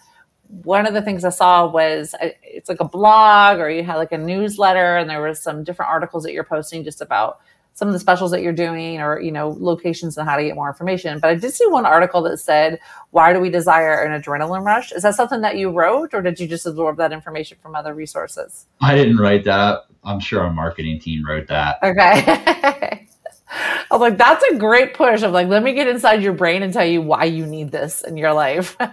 one 0.64 0.88
of 0.88 0.92
the 0.92 1.00
things 1.00 1.24
I 1.24 1.28
saw 1.28 1.70
was 1.70 2.14
uh, 2.14 2.30
it's 2.42 2.68
like 2.68 2.80
a 2.80 2.84
blog, 2.84 3.60
or 3.60 3.70
you 3.70 3.84
had 3.84 3.94
like 3.94 4.10
a 4.10 4.18
newsletter, 4.18 4.96
and 4.96 5.08
there 5.08 5.22
was 5.22 5.40
some 5.40 5.62
different 5.62 5.92
articles 5.92 6.24
that 6.24 6.32
you're 6.32 6.42
posting 6.42 6.82
just 6.82 7.00
about 7.00 7.38
some 7.74 7.86
of 7.86 7.94
the 7.94 8.00
specials 8.00 8.32
that 8.32 8.42
you're 8.42 8.52
doing, 8.52 9.00
or 9.00 9.20
you 9.20 9.30
know 9.30 9.56
locations 9.56 10.18
and 10.18 10.28
how 10.28 10.36
to 10.36 10.42
get 10.42 10.56
more 10.56 10.66
information. 10.66 11.20
But 11.20 11.30
I 11.30 11.34
did 11.36 11.54
see 11.54 11.68
one 11.68 11.86
article 11.86 12.22
that 12.22 12.38
said, 12.38 12.80
"Why 13.12 13.32
do 13.32 13.38
we 13.38 13.48
desire 13.48 14.02
an 14.02 14.20
adrenaline 14.20 14.64
rush?" 14.64 14.90
Is 14.90 15.04
that 15.04 15.14
something 15.14 15.42
that 15.42 15.58
you 15.58 15.70
wrote, 15.70 16.12
or 16.12 16.22
did 16.22 16.40
you 16.40 16.48
just 16.48 16.66
absorb 16.66 16.96
that 16.96 17.12
information 17.12 17.56
from 17.62 17.76
other 17.76 17.94
resources? 17.94 18.66
I 18.80 18.96
didn't 18.96 19.18
write 19.18 19.44
that. 19.44 19.82
I'm 20.02 20.18
sure 20.18 20.40
our 20.40 20.52
marketing 20.52 20.98
team 20.98 21.24
wrote 21.24 21.46
that. 21.46 21.78
Okay. 21.84 23.04
I 23.50 23.86
was 23.90 24.00
like, 24.00 24.18
that's 24.18 24.44
a 24.44 24.56
great 24.56 24.94
push. 24.94 25.22
I'm 25.22 25.32
like, 25.32 25.48
let 25.48 25.62
me 25.62 25.72
get 25.72 25.88
inside 25.88 26.22
your 26.22 26.34
brain 26.34 26.62
and 26.62 26.72
tell 26.72 26.84
you 26.84 27.00
why 27.00 27.24
you 27.24 27.46
need 27.46 27.70
this 27.70 28.02
in 28.02 28.16
your 28.16 28.32
life. 28.32 28.76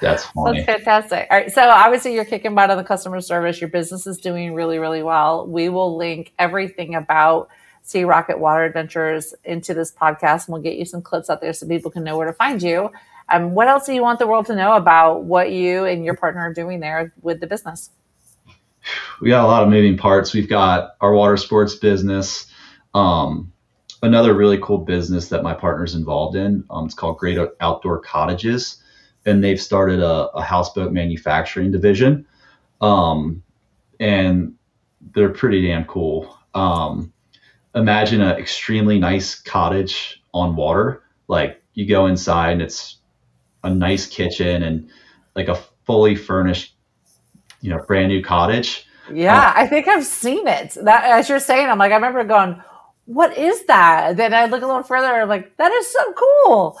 That's 0.00 0.24
funny. 0.26 0.62
That's 0.62 0.84
fantastic. 0.84 1.26
All 1.30 1.38
right. 1.38 1.52
So 1.52 1.62
obviously 1.62 2.14
you're 2.14 2.24
kicking 2.24 2.54
butt 2.54 2.70
on 2.70 2.76
the 2.76 2.84
customer 2.84 3.20
service. 3.20 3.60
Your 3.60 3.70
business 3.70 4.06
is 4.06 4.18
doing 4.18 4.54
really, 4.54 4.78
really 4.78 5.02
well. 5.02 5.46
We 5.46 5.68
will 5.68 5.96
link 5.96 6.32
everything 6.38 6.94
about 6.94 7.48
Sea 7.82 8.04
Rocket 8.04 8.38
Water 8.38 8.64
Adventures 8.64 9.34
into 9.44 9.72
this 9.74 9.92
podcast 9.92 10.46
and 10.46 10.54
we'll 10.54 10.62
get 10.62 10.76
you 10.76 10.84
some 10.84 11.02
clips 11.02 11.30
out 11.30 11.40
there 11.40 11.52
so 11.52 11.66
people 11.66 11.90
can 11.90 12.04
know 12.04 12.16
where 12.16 12.26
to 12.26 12.32
find 12.32 12.62
you. 12.62 12.90
Um, 13.28 13.54
what 13.54 13.68
else 13.68 13.86
do 13.86 13.94
you 13.94 14.02
want 14.02 14.18
the 14.18 14.26
world 14.26 14.46
to 14.46 14.54
know 14.54 14.74
about 14.74 15.24
what 15.24 15.50
you 15.50 15.84
and 15.84 16.04
your 16.04 16.14
partner 16.14 16.42
are 16.42 16.52
doing 16.52 16.80
there 16.80 17.12
with 17.22 17.40
the 17.40 17.46
business? 17.46 17.90
We 19.20 19.30
got 19.30 19.44
a 19.44 19.46
lot 19.46 19.62
of 19.62 19.68
moving 19.68 19.96
parts. 19.96 20.32
We've 20.34 20.48
got 20.48 20.96
our 21.00 21.12
water 21.12 21.36
sports 21.36 21.74
business. 21.74 22.46
Um, 22.94 23.52
another 24.02 24.34
really 24.34 24.58
cool 24.58 24.78
business 24.78 25.28
that 25.28 25.42
my 25.42 25.54
partner's 25.54 25.94
involved 25.94 26.36
in. 26.36 26.64
Um, 26.70 26.86
it's 26.86 26.94
called 26.94 27.18
Great 27.18 27.38
Outdoor 27.60 28.00
Cottages, 28.00 28.82
and 29.26 29.42
they've 29.42 29.60
started 29.60 30.00
a, 30.00 30.28
a 30.30 30.42
houseboat 30.42 30.92
manufacturing 30.92 31.72
division. 31.72 32.26
Um, 32.80 33.42
and 34.00 34.54
they're 35.14 35.30
pretty 35.30 35.66
damn 35.66 35.84
cool. 35.84 36.36
Um, 36.54 37.12
imagine 37.74 38.20
an 38.20 38.36
extremely 38.36 38.98
nice 38.98 39.34
cottage 39.34 40.22
on 40.32 40.56
water. 40.56 41.02
Like 41.28 41.62
you 41.74 41.86
go 41.86 42.06
inside 42.06 42.52
and 42.52 42.62
it's 42.62 42.98
a 43.62 43.70
nice 43.70 44.06
kitchen 44.06 44.62
and 44.62 44.90
like 45.34 45.48
a 45.48 45.58
fully 45.86 46.14
furnished, 46.14 46.76
you 47.60 47.70
know, 47.70 47.82
brand 47.86 48.08
new 48.08 48.22
cottage. 48.22 48.86
Yeah, 49.12 49.52
I 49.54 49.66
think 49.66 49.88
I've 49.88 50.04
seen 50.04 50.46
it. 50.46 50.76
That 50.82 51.04
as 51.04 51.28
you're 51.28 51.38
saying, 51.40 51.68
I'm 51.68 51.78
like, 51.78 51.92
I 51.92 51.96
remember 51.96 52.24
going, 52.24 52.60
"What 53.06 53.36
is 53.36 53.64
that?" 53.66 54.16
Then 54.16 54.32
I 54.34 54.46
look 54.46 54.62
a 54.62 54.66
little 54.66 54.82
further. 54.82 55.06
I'm 55.08 55.28
like, 55.28 55.56
"That 55.58 55.72
is 55.72 55.86
so 55.92 56.12
cool." 56.14 56.78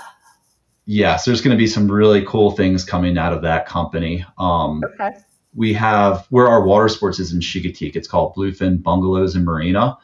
yes, 0.86 1.24
there's 1.24 1.40
going 1.40 1.56
to 1.56 1.58
be 1.58 1.66
some 1.66 1.90
really 1.90 2.22
cool 2.26 2.50
things 2.50 2.84
coming 2.84 3.16
out 3.16 3.32
of 3.32 3.40
that 3.42 3.66
company. 3.66 4.22
Um, 4.36 4.82
Okay. 4.84 5.16
we 5.54 5.72
have 5.72 6.26
where 6.28 6.46
our 6.46 6.62
water 6.62 6.88
sports 6.88 7.18
is 7.18 7.32
in 7.32 7.40
Chincoteague. 7.40 7.96
It's 7.96 8.06
called 8.08 8.34
Bluefin 8.36 8.82
Bungalows 8.82 9.34
and 9.34 9.44
Marina. 9.46 9.96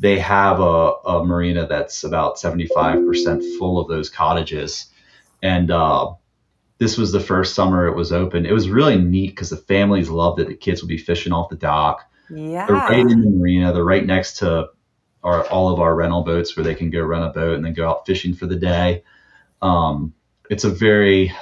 they 0.00 0.16
have 0.20 0.60
a, 0.60 0.92
a 1.06 1.24
marina 1.24 1.66
that's 1.66 2.04
about 2.04 2.36
75% 2.36 3.58
full 3.58 3.80
of 3.80 3.88
those 3.88 4.08
cottages. 4.08 4.86
And 5.42 5.72
uh, 5.72 6.12
this 6.78 6.96
was 6.96 7.12
the 7.12 7.20
first 7.20 7.54
summer 7.54 7.86
it 7.86 7.94
was 7.94 8.12
open. 8.12 8.46
It 8.46 8.52
was 8.52 8.70
really 8.70 8.98
neat 8.98 9.30
because 9.30 9.50
the 9.50 9.56
families 9.56 10.08
loved 10.08 10.40
it. 10.40 10.48
The 10.48 10.54
kids 10.54 10.80
would 10.82 10.88
be 10.88 10.98
fishing 10.98 11.32
off 11.32 11.50
the 11.50 11.56
dock. 11.56 12.08
Yeah. 12.30 12.66
They're 12.66 12.76
right 12.76 12.98
in 12.98 13.20
the 13.20 13.30
marina. 13.30 13.72
They're 13.72 13.84
right 13.84 14.06
next 14.06 14.38
to 14.38 14.68
our, 15.24 15.44
all 15.46 15.72
of 15.72 15.80
our 15.80 15.94
rental 15.94 16.22
boats 16.22 16.56
where 16.56 16.64
they 16.64 16.74
can 16.74 16.90
go 16.90 17.02
rent 17.02 17.24
a 17.24 17.30
boat 17.30 17.56
and 17.56 17.64
then 17.64 17.74
go 17.74 17.88
out 17.88 18.06
fishing 18.06 18.34
for 18.34 18.46
the 18.46 18.56
day. 18.56 19.02
Um, 19.60 20.14
it's 20.50 20.64
a 20.64 20.70
very 20.70 21.32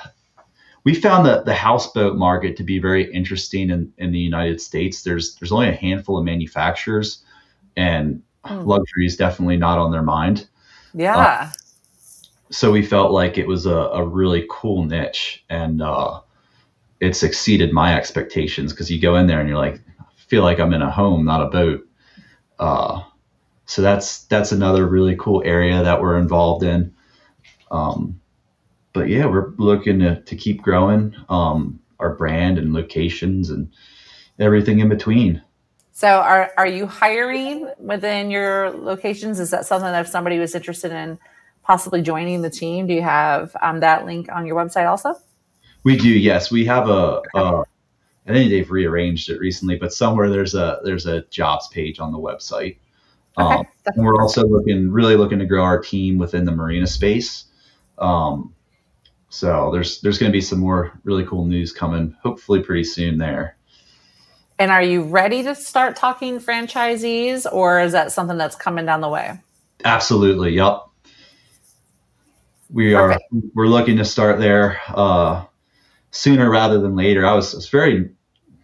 we 0.87 0.95
found 0.95 1.27
the, 1.27 1.43
the 1.43 1.53
houseboat 1.53 2.17
market 2.17 2.57
to 2.57 2.63
be 2.63 2.79
very 2.79 3.13
interesting 3.13 3.71
in, 3.71 3.93
in 3.99 4.13
the 4.13 4.21
United 4.21 4.61
States. 4.61 5.03
There's 5.03 5.35
there's 5.35 5.51
only 5.51 5.69
a 5.69 5.75
handful 5.75 6.17
of 6.17 6.25
manufacturers, 6.25 7.25
and 7.77 8.23
mm. 8.45 8.65
luxury 8.65 9.05
is 9.05 9.17
definitely 9.17 9.57
not 9.57 9.79
on 9.79 9.91
their 9.91 10.05
mind. 10.05 10.49
Yeah. 10.95 11.19
Uh, 11.19 11.51
so 12.51 12.71
we 12.71 12.83
felt 12.83 13.13
like 13.13 13.39
it 13.39 13.47
was 13.47 13.67
a, 13.67 13.75
a 13.75 14.05
really 14.05 14.47
cool 14.51 14.85
niche, 14.85 15.45
and 15.49 15.83
uh, 15.83 16.21
it's 17.01 17.23
exceeded 17.23 17.73
my 17.73 17.97
expectations 17.97 18.73
because 18.73 18.91
you 18.91 19.01
go 19.01 19.17
in 19.17 19.27
there 19.27 19.41
and 19.41 19.49
you're 19.49 19.59
like, 19.59 19.81
I 20.01 20.05
feel 20.29 20.43
like 20.43 20.59
I'm 20.59 20.73
in 20.73 20.83
a 20.83 20.91
home, 20.91 21.25
not 21.25 21.43
a 21.43 21.51
boat. 21.51 21.87
Uh, 22.59 23.03
so 23.67 23.83
that's 23.83 24.25
that's 24.25 24.53
another 24.53 24.87
really 24.87 25.17
cool 25.17 25.43
area 25.45 25.83
that 25.83 26.01
we're 26.01 26.19
involved 26.19 26.63
in. 26.63 26.95
Um, 27.71 28.21
but 28.93 29.09
yeah, 29.09 29.27
we're 29.27 29.51
looking 29.59 29.99
to, 29.99 30.23
to 30.23 30.37
keep 30.37 30.63
growing 30.63 31.15
um, 31.29 31.81
our 31.99 32.15
brand 32.15 32.59
and 32.59 32.73
locations 32.73 33.51
and 33.51 33.71
everything 34.39 34.79
in 34.79 34.89
between. 34.89 35.43
So, 35.93 36.09
are 36.09 36.53
are 36.57 36.67
you 36.67 36.87
hiring 36.87 37.71
within 37.79 38.31
your 38.31 38.71
locations? 38.71 39.41
Is 39.41 39.51
that 39.51 39.67
something 39.67 39.91
that 39.91 40.07
if 40.07 40.09
somebody 40.09 40.39
was 40.39 40.55
interested 40.55 40.93
in 40.93 41.19
possibly 41.67 42.01
joining 42.01 42.43
the 42.43 42.51
team, 42.51 42.87
do 42.87 42.95
you 42.95 43.03
have 43.03 43.55
um, 43.61 43.81
that 43.81 44.07
link 44.07 44.29
on 44.33 44.47
your 44.47 44.57
website 44.57 44.89
also? 44.89 45.17
We 45.83 45.97
do. 45.97 46.09
Yes, 46.09 46.51
we 46.51 46.65
have 46.65 46.89
a. 46.89 47.23
a 47.35 47.65
I 48.29 48.33
think 48.33 48.51
they've 48.51 48.71
rearranged 48.71 49.31
it 49.31 49.39
recently, 49.39 49.77
but 49.77 49.93
somewhere 49.93 50.31
there's 50.31 50.55
a 50.55 50.81
there's 50.85 51.07
a 51.07 51.23
jobs 51.27 51.69
page 51.69 52.01
on 52.01 52.13
the 52.13 52.19
website. 52.19 52.79
Okay, 53.39 53.57
um, 53.59 53.67
and 53.87 54.05
we're 54.05 54.21
also 54.21 54.47
looking 54.47 54.91
really 54.91 55.17
looking 55.17 55.39
to 55.39 55.47
grow 55.47 55.63
our 55.63 55.81
team 55.81 56.19
within 56.19 56.45
the 56.45 56.53
marina 56.53 56.87
space. 56.87 57.45
Um, 57.99 58.55
so 59.29 59.71
there's 59.73 60.01
there's 60.01 60.19
going 60.19 60.31
to 60.31 60.37
be 60.37 60.41
some 60.41 60.59
more 60.59 60.99
really 61.05 61.25
cool 61.25 61.45
news 61.45 61.73
coming, 61.73 62.17
hopefully 62.23 62.63
pretty 62.63 62.85
soon 62.85 63.19
there. 63.19 63.57
And 64.59 64.71
are 64.71 64.83
you 64.83 65.03
ready 65.03 65.43
to 65.43 65.55
start 65.55 65.97
talking 65.97 66.41
franchisees, 66.41 67.47
or 67.53 67.81
is 67.81 67.93
that 67.93 68.11
something 68.11 68.39
that's 68.39 68.57
coming 68.57 68.87
down 68.87 69.03
the 69.03 69.09
way? 69.09 69.39
Absolutely. 69.85 70.55
Yep. 70.55 70.87
We 72.71 72.95
are 72.95 73.19
we're 73.55 73.69
looking 73.69 73.97
to 73.99 74.05
start 74.05 74.39
there 74.41 74.81
uh, 74.89 75.45
sooner 76.11 76.51
rather 76.51 76.81
than 76.81 76.97
later. 76.97 77.25
I 77.25 77.35
was, 77.35 77.55
I 77.55 77.59
was 77.59 77.69
very 77.69 78.11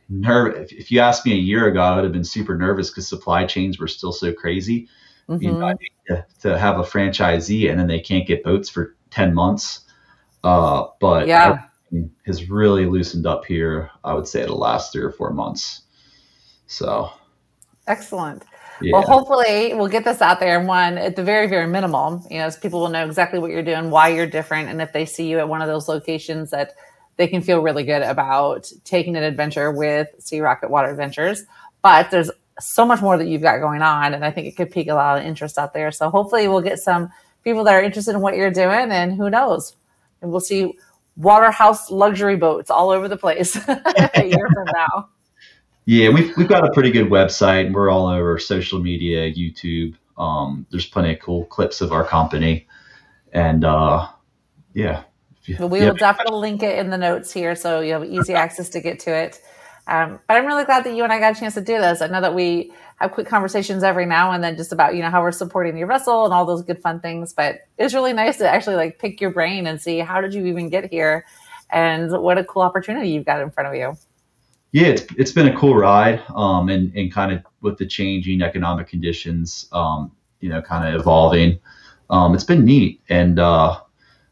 nervous. 0.09 0.73
If, 0.73 0.79
if, 0.79 0.91
you 0.91 1.01
asked 1.01 1.25
me 1.25 1.33
a 1.33 1.37
year 1.37 1.69
ago, 1.69 1.81
I 1.81 1.95
would 1.95 2.05
have 2.05 2.12
been 2.12 2.25
super 2.25 2.57
nervous 2.57 2.91
because 2.91 3.07
supply 3.07 3.45
chains 3.47 3.79
were 3.79 3.88
still 3.88 4.12
so 4.12 4.33
crazy. 4.33 4.88
Mm-hmm. 5.29 5.43
You 5.43 5.53
know, 5.53 5.75
to, 6.09 6.27
to 6.41 6.59
have 6.59 6.79
a 6.79 6.83
franchisee 6.83 7.71
and 7.71 7.79
then 7.79 7.87
they 7.87 8.01
can't 8.01 8.27
get 8.27 8.43
boats 8.43 8.69
for 8.69 8.97
ten 9.11 9.35
months 9.35 9.83
uh, 10.45 10.87
but 11.01 11.27
yeah, 11.27 11.67
has 12.27 12.51
really 12.51 12.87
loosened 12.87 13.27
up 13.27 13.45
here. 13.45 13.91
I 14.05 14.15
would 14.15 14.27
say 14.27 14.45
the 14.45 14.55
last 14.55 14.93
three 14.93 15.03
or 15.03 15.12
four 15.12 15.33
months. 15.33 15.83
So 16.67 17.11
excellent. 17.87 18.45
Yeah. 18.83 18.92
Well, 18.92 19.03
hopefully 19.03 19.75
we'll 19.75 19.88
get 19.88 20.05
this 20.05 20.21
out 20.21 20.40
there. 20.40 20.59
And 20.59 20.68
one, 20.68 20.99
at 20.99 21.16
the 21.16 21.23
very, 21.23 21.47
very 21.47 21.66
minimum, 21.66 22.23
you 22.31 22.38
know, 22.38 22.51
people 22.61 22.81
will 22.81 22.88
know 22.88 23.07
exactly 23.07 23.38
what 23.38 23.51
you're 23.51 23.62
doing, 23.62 23.90
why 23.90 24.09
you're 24.09 24.27
different, 24.27 24.68
and 24.68 24.81
if 24.83 24.92
they 24.92 25.07
see 25.07 25.29
you 25.29 25.38
at 25.38 25.49
one 25.49 25.62
of 25.62 25.68
those 25.68 25.88
locations, 25.88 26.51
that 26.51 26.75
they 27.16 27.27
can 27.27 27.42
feel 27.42 27.62
really 27.62 27.85
good 27.85 28.03
about 28.03 28.71
taking 28.85 29.16
an 29.16 29.23
adventure 29.23 29.71
with 29.71 30.09
Sea 30.18 30.40
Rocket 30.40 30.71
Water 30.71 30.88
Adventures. 30.88 31.45
But 31.83 32.11
there's 32.11 32.31
so 32.61 32.85
much 32.87 33.01
more 33.01 33.16
that 33.16 33.27
you've 33.27 33.42
got 33.42 33.59
going 33.59 33.83
on, 33.83 34.14
and 34.14 34.25
I 34.25 34.31
think 34.31 34.47
it 34.47 34.57
could 34.57 34.71
pique 34.71 34.88
a 34.88 34.95
lot 34.95 35.18
of 35.18 35.25
interest 35.25 35.59
out 35.59 35.75
there. 35.75 35.90
So 35.90 36.11
hopefully 36.11 36.49
we'll 36.49 36.61
get 36.61 36.79
some 36.79 37.11
people 37.45 37.64
that 37.64 37.75
are 37.75 37.83
interested 37.83 38.14
in 38.14 38.21
what 38.21 38.37
you're 38.37 38.51
doing, 38.51 38.90
and 38.90 39.14
who 39.14 39.31
knows, 39.31 39.77
and 40.21 40.31
we'll 40.31 40.40
see 40.40 40.75
waterhouse 41.16 41.90
luxury 41.90 42.37
boats 42.37 42.71
all 42.71 42.90
over 42.90 43.09
the 43.09 43.16
place 43.16 43.57
a 43.68 44.25
year 44.25 44.49
from 44.55 44.66
now. 44.75 45.09
Yeah, 45.85 46.11
we've 46.11 46.37
we've 46.37 46.49
got 46.49 46.64
a 46.64 46.73
pretty 46.73 46.90
good 46.90 47.09
website, 47.09 47.66
and 47.66 47.75
we're 47.75 47.90
all 47.90 48.07
over 48.07 48.38
social 48.38 48.81
media, 48.81 49.33
YouTube. 49.33 49.97
Um, 50.16 50.66
there's 50.71 50.87
plenty 50.87 51.14
of 51.14 51.21
cool 51.21 51.45
clips 51.47 51.81
of 51.81 51.92
our 51.92 52.05
company, 52.05 52.68
and 53.33 53.64
uh, 53.64 54.09
yeah. 54.75 55.05
Well, 55.59 55.68
we 55.68 55.81
will 55.81 55.95
definitely 55.95 56.38
link 56.38 56.62
it 56.62 56.79
in 56.79 56.90
the 56.90 56.99
notes 56.99 57.33
here, 57.33 57.57
so 57.57 57.81
you 57.81 57.95
have 57.95 58.05
easy 58.05 58.33
access 58.33 58.68
to 58.71 58.81
get 58.81 59.01
to 59.01 59.11
it. 59.11 59.40
Um, 59.88 60.21
but 60.29 60.37
I'm 60.37 60.47
really 60.47 60.64
glad 60.64 60.85
that 60.85 60.95
you 60.95 61.03
and 61.03 61.12
I 61.12 61.18
got 61.18 61.37
a 61.37 61.40
chance 61.40 61.55
to 61.55 61.61
do 61.61 61.79
this. 61.79 62.01
I 62.01 62.07
know 62.07 62.21
that 62.21 62.35
we 62.35 62.73
have 62.97 63.11
quick 63.11 63.27
conversations 63.27 63.83
every 63.83 64.07
now 64.07 64.31
and 64.31 64.45
then 64.45 64.57
just 64.57 64.71
about, 64.71 64.95
you 64.95 65.03
know, 65.03 65.11
how 65.11 65.23
we're 65.23 65.33
supporting 65.33 65.77
your 65.77 65.88
vessel 65.88 66.25
and 66.25 66.33
all 66.33 66.47
those 66.47 66.62
good 66.62 66.81
fun 66.81 67.01
things. 67.01 67.33
But 67.33 67.66
it's 67.79 67.92
really 67.92 68.12
nice 68.12 68.38
to 68.38 68.49
actually 68.49 68.77
like 68.77 69.01
pick 69.01 69.21
your 69.21 69.31
brain 69.31 69.66
and 69.66 69.81
see 69.81 69.99
how 69.99 70.21
did 70.21 70.35
you 70.35 70.47
even 70.47 70.68
get 70.68 70.88
here 70.90 71.25
and 71.68 72.12
what 72.12 72.38
a 72.38 72.45
cool 72.45 72.62
opportunity 72.62 73.11
you've 73.11 73.27
got 73.27 73.40
in 73.40 73.51
front 73.51 73.68
of 73.68 73.75
you. 73.75 73.97
Yeah, 74.73 74.89
it's, 74.89 75.03
it's 75.17 75.33
been 75.33 75.49
a 75.49 75.57
cool 75.57 75.75
ride. 75.75 76.23
Um, 76.35 76.69
and, 76.69 76.95
and 76.97 77.13
kind 77.13 77.33
of 77.33 77.45
with 77.61 77.79
the 77.79 77.87
changing 77.87 78.43
economic 78.43 78.89
conditions, 78.89 79.69
um, 79.73 80.11
you 80.41 80.49
know, 80.49 80.61
kind 80.61 80.89
of 80.89 81.01
evolving. 81.01 81.61
Um, 82.11 82.35
it's 82.35 82.45
been 82.45 82.65
neat. 82.65 83.01
And, 83.09 83.39
uh, 83.39 83.81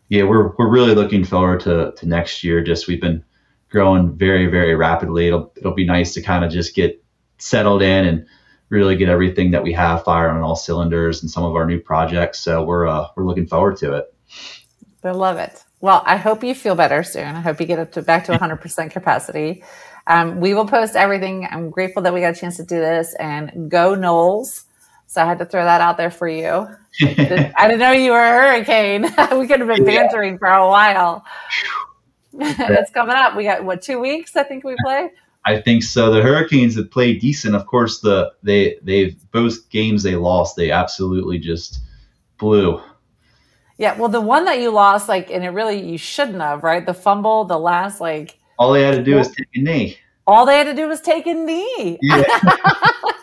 yeah, 0.09 0.25
we're, 0.25 0.55
we're 0.57 0.69
really 0.69 0.95
looking 0.95 1.25
forward 1.25 1.61
to, 1.61 1.93
to 1.97 2.07
next 2.09 2.43
year. 2.43 2.63
Just 2.63 2.89
we've 2.89 3.01
been 3.01 3.23
growing 3.69 4.17
very, 4.17 4.47
very 4.47 4.75
rapidly. 4.75 5.29
It'll, 5.29 5.53
it'll 5.57 5.75
be 5.75 5.87
nice 5.87 6.15
to 6.15 6.23
kind 6.23 6.45
of 6.45 6.51
just 6.51 6.75
get 6.75 7.03
settled 7.39 7.83
in 7.83 8.07
and 8.07 8.27
really 8.71 8.97
get 8.97 9.09
everything 9.09 9.51
that 9.51 9.63
we 9.63 9.73
have 9.73 10.05
firing 10.05 10.37
on 10.37 10.43
all 10.43 10.57
cylinders 10.57 11.23
and 11.23 11.31
some 11.31 11.45
of 11.45 11.55
our 11.55 11.67
new 11.67 11.81
projects. 11.81 12.41
So 12.41 12.65
we're 12.65 12.87
uh, 12.87 13.09
we're 13.17 13.25
looking 13.25 13.47
forward 13.47 13.77
to 13.79 13.95
it. 13.95 14.15
I 15.05 15.11
love 15.11 15.39
it. 15.39 15.63
Well, 15.81 16.03
I 16.05 16.17
hope 16.17 16.45
you 16.45 16.55
feel 16.55 16.75
better 16.75 17.03
soon. 17.03 17.37
I 17.37 17.41
hope 17.41 17.61
you 17.61 17.67
get 17.67 17.79
up 17.79 17.93
to 17.93 18.03
back 18.03 18.25
to 18.27 18.33
100% 18.33 18.91
capacity. 18.91 19.65
Um, 20.07 20.41
we 20.41 20.55
will 20.55 20.67
post 20.67 20.97
everything. 20.97 21.47
I'm 21.51 21.71
grateful 21.71 22.03
that 22.03 22.13
we 22.13 22.21
got 22.21 22.37
a 22.37 22.41
chance 22.41 22.57
to 22.57 22.65
do 22.65 22.79
this 22.79 23.15
and 23.15 23.71
go 23.71 23.95
Noles. 23.95 24.65
So 25.07 25.23
I 25.23 25.25
had 25.25 25.39
to 25.39 25.45
throw 25.45 25.65
that 25.65 25.81
out 25.81 25.97
there 25.97 26.11
for 26.11 26.29
you. 26.29 26.69
I 27.03 27.67
didn't 27.69 27.79
know 27.79 27.93
you 27.93 28.13
were 28.13 28.23
a 28.23 28.31
hurricane. 28.31 29.03
we 29.39 29.47
could 29.47 29.61
have 29.61 29.69
been 29.69 29.85
bantering 29.85 30.35
yeah. 30.35 30.39
for 30.39 30.49
a 30.49 30.69
while. 30.69 31.25
it's 32.33 32.91
coming 32.93 33.17
up. 33.17 33.35
We 33.35 33.45
got 33.45 33.65
what 33.65 33.83
two 33.83 33.99
weeks? 33.99 34.37
I 34.37 34.45
think 34.45 34.65
we 34.65 34.77
play. 34.85 35.11
I 35.45 35.61
think 35.61 35.83
so. 35.83 36.13
The 36.13 36.23
Hurricanes 36.23 36.77
have 36.77 36.91
played 36.91 37.21
decent. 37.21 37.55
Of 37.55 37.67
course, 37.67 38.01
the 38.01 38.33
they 38.43 38.79
they've 38.83 39.17
both 39.33 39.69
games 39.71 40.03
they 40.03 40.15
lost, 40.15 40.57
they 40.57 40.71
absolutely 40.71 41.39
just 41.39 41.81
blew. 42.39 42.81
Yeah, 43.81 43.97
well, 43.97 44.11
the 44.11 44.21
one 44.21 44.45
that 44.45 44.61
you 44.61 44.71
lost, 44.71 45.09
like, 45.09 45.31
and 45.31 45.43
it 45.43 45.49
really 45.49 45.81
you 45.81 45.97
shouldn't 45.97 46.43
have, 46.43 46.63
right? 46.63 46.85
The 46.85 46.93
fumble, 46.93 47.47
the 47.47 47.59
last, 47.59 47.99
like, 47.99 48.39
all 48.59 48.75
they 48.75 48.83
had 48.83 48.95
to 48.95 49.03
do 49.03 49.17
was 49.17 49.29
take 49.29 49.49
a 49.55 49.61
knee. 49.63 49.97
All 50.27 50.45
they 50.45 50.59
had 50.59 50.65
to 50.65 50.75
do 50.75 50.87
was 50.87 51.01
take 51.01 51.27
a 51.27 51.33
knee. 51.33 51.99
Yeah. 52.03 52.23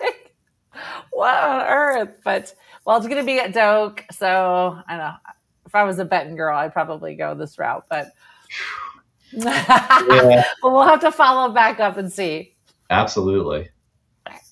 like, 0.01 0.33
what 1.11 1.35
on 1.35 1.61
earth? 1.61 2.09
But 2.23 2.55
well, 2.85 2.97
it's 2.97 3.05
going 3.05 3.21
to 3.21 3.25
be 3.25 3.37
at 3.37 3.53
Doak, 3.53 4.03
so 4.11 4.81
I 4.87 4.97
don't 4.97 4.97
know. 4.97 5.13
If 5.67 5.75
I 5.75 5.83
was 5.83 5.99
a 5.99 6.05
betting 6.05 6.35
girl, 6.35 6.57
I'd 6.57 6.73
probably 6.73 7.13
go 7.13 7.35
this 7.35 7.59
route, 7.59 7.85
but 7.87 8.07
yeah. 9.31 10.43
well, 10.63 10.73
we'll 10.73 10.87
have 10.87 11.01
to 11.01 11.11
follow 11.11 11.53
back 11.53 11.79
up 11.79 11.97
and 11.97 12.11
see. 12.11 12.55
Absolutely. 12.89 13.69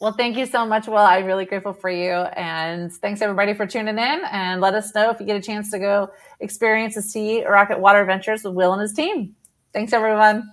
Well, 0.01 0.11
thank 0.11 0.35
you 0.35 0.45
so 0.45 0.65
much, 0.65 0.87
Will. 0.87 0.97
I'm 0.97 1.25
really 1.25 1.45
grateful 1.45 1.73
for 1.73 1.89
you. 1.89 2.11
And 2.11 2.91
thanks 2.91 3.21
everybody 3.21 3.53
for 3.53 3.65
tuning 3.65 3.97
in. 3.97 4.21
And 4.31 4.59
let 4.59 4.73
us 4.73 4.93
know 4.93 5.09
if 5.09 5.19
you 5.19 5.25
get 5.25 5.37
a 5.37 5.41
chance 5.41 5.71
to 5.71 5.79
go 5.79 6.09
experience 6.39 6.95
the 6.95 7.01
Sea 7.01 7.45
Rocket 7.45 7.79
Water 7.79 8.01
Adventures 8.01 8.43
with 8.43 8.55
Will 8.55 8.73
and 8.73 8.81
his 8.81 8.93
team. 8.93 9.35
Thanks, 9.73 9.93
everyone. 9.93 10.49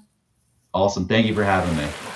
Awesome. 0.74 1.06
Thank 1.06 1.26
you 1.26 1.34
for 1.34 1.44
having 1.44 1.76
me. 1.76 2.11